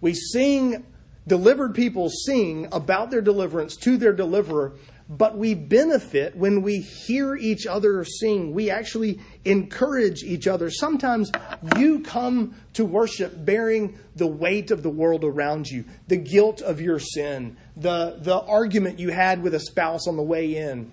We 0.00 0.14
sing 0.14 0.84
Delivered 1.26 1.74
people 1.74 2.10
sing 2.10 2.68
about 2.70 3.10
their 3.10 3.22
deliverance 3.22 3.76
to 3.76 3.96
their 3.96 4.12
deliverer, 4.12 4.74
but 5.08 5.38
we 5.38 5.54
benefit 5.54 6.36
when 6.36 6.60
we 6.60 6.80
hear 6.80 7.34
each 7.34 7.66
other 7.66 8.04
sing. 8.04 8.52
We 8.52 8.70
actually 8.70 9.20
encourage 9.44 10.22
each 10.22 10.46
other. 10.46 10.70
Sometimes 10.70 11.30
you 11.78 12.00
come 12.00 12.54
to 12.74 12.84
worship 12.84 13.42
bearing 13.42 13.98
the 14.16 14.26
weight 14.26 14.70
of 14.70 14.82
the 14.82 14.90
world 14.90 15.24
around 15.24 15.70
you, 15.70 15.84
the 16.08 16.16
guilt 16.16 16.60
of 16.60 16.80
your 16.80 16.98
sin, 16.98 17.56
the, 17.76 18.18
the 18.20 18.40
argument 18.40 18.98
you 18.98 19.10
had 19.10 19.42
with 19.42 19.54
a 19.54 19.60
spouse 19.60 20.06
on 20.06 20.16
the 20.16 20.22
way 20.22 20.56
in, 20.56 20.90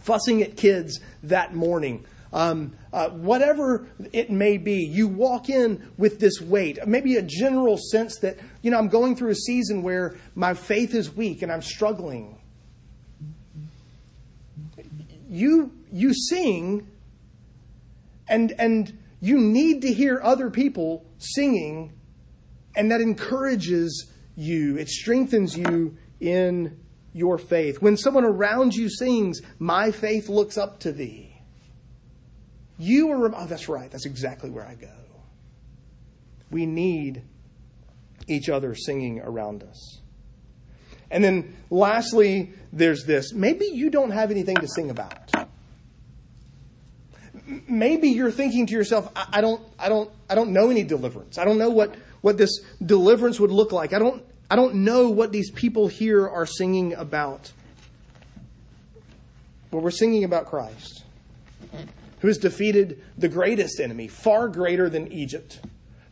fussing 0.00 0.42
at 0.42 0.56
kids 0.56 0.98
that 1.22 1.54
morning 1.54 2.04
um, 2.34 2.76
uh, 2.92 3.10
whatever 3.10 3.86
it 4.12 4.28
may 4.28 4.58
be, 4.58 4.84
you 4.84 5.06
walk 5.06 5.48
in 5.48 5.88
with 5.96 6.18
this 6.18 6.40
weight, 6.40 6.84
maybe 6.84 7.14
a 7.16 7.22
general 7.22 7.78
sense 7.78 8.18
that, 8.18 8.36
you 8.60 8.72
know, 8.72 8.78
I'm 8.78 8.88
going 8.88 9.14
through 9.14 9.30
a 9.30 9.36
season 9.36 9.84
where 9.84 10.16
my 10.34 10.52
faith 10.52 10.94
is 10.94 11.14
weak 11.14 11.42
and 11.42 11.52
I'm 11.52 11.62
struggling. 11.62 12.40
You, 15.30 15.72
you 15.92 16.12
sing, 16.12 16.88
and, 18.28 18.52
and 18.58 18.98
you 19.20 19.38
need 19.38 19.82
to 19.82 19.92
hear 19.92 20.20
other 20.20 20.50
people 20.50 21.06
singing, 21.18 21.92
and 22.74 22.90
that 22.90 23.00
encourages 23.00 24.10
you, 24.34 24.76
it 24.76 24.88
strengthens 24.88 25.56
you 25.56 25.96
in 26.18 26.80
your 27.12 27.38
faith. 27.38 27.80
When 27.80 27.96
someone 27.96 28.24
around 28.24 28.74
you 28.74 28.90
sings, 28.90 29.40
My 29.60 29.92
faith 29.92 30.28
looks 30.28 30.58
up 30.58 30.80
to 30.80 30.90
thee 30.90 31.23
you 32.78 33.10
are, 33.12 33.34
oh, 33.34 33.46
that's 33.46 33.68
right. 33.68 33.90
That's 33.90 34.06
exactly 34.06 34.50
where 34.50 34.66
I 34.66 34.74
go. 34.74 34.88
We 36.50 36.66
need 36.66 37.22
each 38.26 38.48
other 38.48 38.74
singing 38.74 39.20
around 39.20 39.62
us. 39.62 40.00
And 41.10 41.22
then 41.22 41.56
lastly, 41.70 42.52
there's 42.72 43.04
this. 43.04 43.32
Maybe 43.32 43.66
you 43.66 43.90
don't 43.90 44.10
have 44.10 44.30
anything 44.30 44.56
to 44.56 44.68
sing 44.68 44.90
about. 44.90 45.30
Maybe 47.68 48.08
you're 48.08 48.30
thinking 48.30 48.66
to 48.66 48.72
yourself, 48.72 49.10
I, 49.14 49.26
I 49.34 49.40
don't, 49.40 49.60
I 49.78 49.88
don't, 49.88 50.10
I 50.28 50.34
don't 50.34 50.50
know 50.50 50.70
any 50.70 50.82
deliverance. 50.82 51.38
I 51.38 51.44
don't 51.44 51.58
know 51.58 51.70
what, 51.70 51.94
what 52.22 52.38
this 52.38 52.60
deliverance 52.84 53.38
would 53.38 53.50
look 53.50 53.70
like. 53.70 53.92
I 53.92 53.98
don't, 53.98 54.24
I 54.50 54.56
don't 54.56 54.76
know 54.76 55.10
what 55.10 55.30
these 55.30 55.50
people 55.50 55.86
here 55.86 56.26
are 56.28 56.46
singing 56.46 56.94
about. 56.94 57.52
Well, 59.70 59.82
we're 59.82 59.90
singing 59.90 60.24
about 60.24 60.46
Christ 60.46 61.04
who 62.24 62.28
has 62.28 62.38
defeated 62.38 63.02
the 63.18 63.28
greatest 63.28 63.78
enemy, 63.78 64.08
far 64.08 64.48
greater 64.48 64.88
than 64.88 65.12
Egypt, 65.12 65.60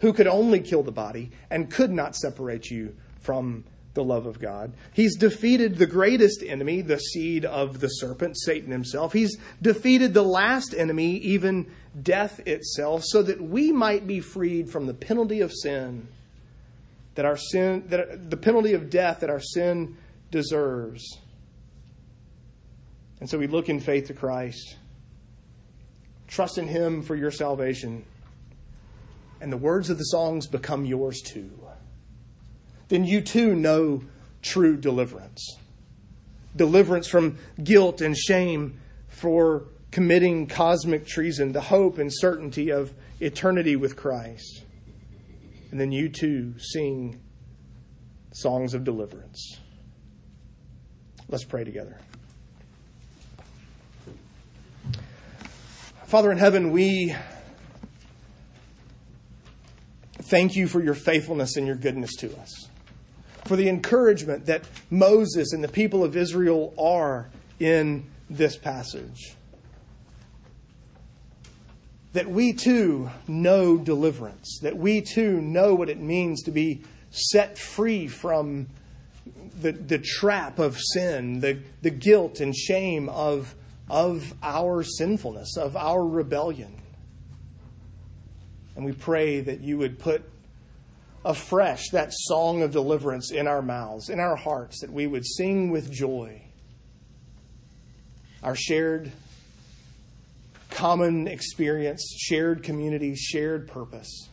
who 0.01 0.13
could 0.13 0.27
only 0.27 0.61
kill 0.61 0.83
the 0.83 0.93
body 0.93 1.31
and 1.49 1.71
could 1.71 1.91
not 1.91 2.15
separate 2.15 2.71
you 2.71 2.95
from 3.21 3.65
the 3.95 4.05
love 4.05 4.27
of 4.27 4.39
God. 4.39 4.75
He's 4.93 5.17
defeated 5.17 5.77
the 5.77 5.87
greatest 5.87 6.43
enemy, 6.43 6.83
the 6.83 6.99
seed 6.99 7.47
of 7.47 7.81
the 7.81 7.89
serpent, 7.89 8.37
Satan 8.39 8.71
himself. 8.71 9.15
He's 9.15 9.39
defeated 9.63 10.13
the 10.13 10.23
last 10.23 10.75
enemy, 10.75 11.17
even 11.17 11.73
death 12.03 12.47
itself, 12.47 13.05
so 13.07 13.23
that 13.23 13.41
we 13.41 13.73
might 13.73 14.07
be 14.07 14.21
freed 14.21 14.69
from 14.69 14.85
the 14.85 14.93
penalty 14.93 15.41
of 15.41 15.51
sin, 15.51 16.09
that 17.15 17.25
our 17.25 17.39
sin, 17.39 17.85
that 17.87 18.29
the 18.29 18.37
penalty 18.37 18.75
of 18.75 18.91
death 18.91 19.21
that 19.21 19.31
our 19.31 19.41
sin 19.41 19.97
deserves. 20.31 21.21
And 23.19 23.31
so 23.31 23.39
we 23.39 23.47
look 23.47 23.71
in 23.71 23.81
faith 23.81 24.09
to 24.09 24.13
Christ 24.13 24.77
Trust 26.33 26.57
in 26.57 26.67
Him 26.67 27.03
for 27.03 27.15
your 27.15 27.31
salvation. 27.31 28.07
And 29.43 29.53
the 29.53 29.59
words 29.59 29.91
of 29.91 29.99
the 29.99 30.05
songs 30.05 30.47
become 30.47 30.87
yours 30.87 31.21
too. 31.21 31.51
Then 32.89 33.05
you 33.05 33.21
too 33.21 33.55
know 33.55 34.03
true 34.41 34.77
deliverance 34.77 35.59
deliverance 36.55 37.09
from 37.09 37.39
guilt 37.63 38.03
and 38.03 38.17
shame 38.17 38.79
for 39.09 39.65
committing 39.91 40.47
cosmic 40.47 41.07
treason, 41.07 41.53
the 41.53 41.61
hope 41.61 41.99
and 41.99 42.11
certainty 42.13 42.71
of 42.71 42.93
eternity 43.21 43.77
with 43.77 43.97
Christ. 43.97 44.63
And 45.71 45.81
then 45.81 45.93
you 45.93 46.09
too 46.09 46.55
sing 46.59 47.21
songs 48.33 48.75
of 48.75 48.85
deliverance. 48.85 49.59
Let's 51.29 51.45
pray 51.45 51.65
together. 51.65 51.99
Father 56.13 56.31
in 56.31 56.37
heaven, 56.37 56.73
we 56.73 57.17
thank 60.19 60.55
you 60.55 60.69
for 60.69 60.83
your 60.83 60.93
faithfulness 60.93 61.57
and 61.57 61.67
your 61.67 61.75
goodness 61.75 62.15
to 62.17 62.31
us, 62.37 62.69
for 63.47 63.57
the 63.57 63.67
encouragement 63.71 64.45
that 64.45 64.63
Moses 64.91 65.55
and 65.55 65.65
the 65.65 65.69
people 65.69 66.05
of 66.05 66.15
Israel 66.15 66.75
are 66.77 67.31
in 67.59 68.05
this 68.29 68.59
passage. 68.59 69.37
That 72.13 72.29
we 72.29 72.53
too 72.53 73.09
know 73.27 73.79
deliverance, 73.79 74.59
that 74.61 74.77
we 74.77 75.01
too 75.01 75.41
know 75.41 75.75
what 75.75 75.89
it 75.89 75.99
means 75.99 76.43
to 76.43 76.51
be 76.51 76.83
set 77.09 77.57
free 77.57 78.07
from 78.07 78.67
the, 79.63 79.73
the 79.73 79.99
trap 79.99 80.59
of 80.59 80.79
sin, 80.79 81.41
the, 81.41 81.61
the 81.81 81.89
guilt 81.89 82.41
and 82.41 82.55
shame 82.55 83.09
of, 83.09 83.55
of 83.89 84.35
our 84.43 84.83
sinfulness, 84.83 85.57
of 85.57 85.77
our 85.77 86.05
rebellion. 86.05 86.81
And 88.77 88.85
we 88.85 88.93
pray 88.93 89.41
that 89.41 89.61
you 89.61 89.79
would 89.79 89.99
put 89.99 90.23
afresh 91.25 91.91
that 91.91 92.13
song 92.13 92.63
of 92.63 92.73
deliverance 92.73 93.31
in 93.31 93.47
our 93.47 93.63
mouths, 93.63 94.09
in 94.09 94.19
our 94.19 94.37
hearts, 94.37 94.81
that 94.81 94.93
we 94.93 95.07
would 95.07 95.25
sing 95.27 95.71
with 95.71 95.93
joy 95.93 96.43
our 98.43 98.57
shared 98.57 99.13
common 100.71 101.29
experience, 101.29 102.17
shared 102.19 102.63
community, 102.63 103.15
shared 103.15 103.69
purpose. 103.69 104.29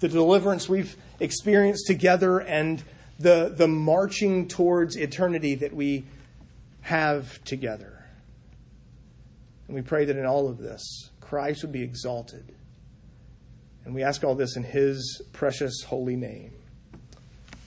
The 0.00 0.08
deliverance 0.08 0.68
we've 0.68 0.96
experienced 1.18 1.86
together 1.86 2.40
and 2.40 2.82
the, 3.18 3.52
the 3.54 3.68
marching 3.68 4.48
towards 4.48 4.96
eternity 4.96 5.54
that 5.56 5.74
we 5.74 6.04
have 6.82 7.42
together. 7.44 7.99
And 9.70 9.76
we 9.76 9.82
pray 9.82 10.04
that 10.04 10.16
in 10.16 10.26
all 10.26 10.48
of 10.48 10.58
this, 10.58 11.10
Christ 11.20 11.62
would 11.62 11.70
be 11.70 11.82
exalted. 11.82 12.56
And 13.84 13.94
we 13.94 14.02
ask 14.02 14.24
all 14.24 14.34
this 14.34 14.56
in 14.56 14.64
his 14.64 15.22
precious 15.32 15.84
holy 15.84 16.16
name. 16.16 16.54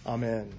Amen. 0.05 0.51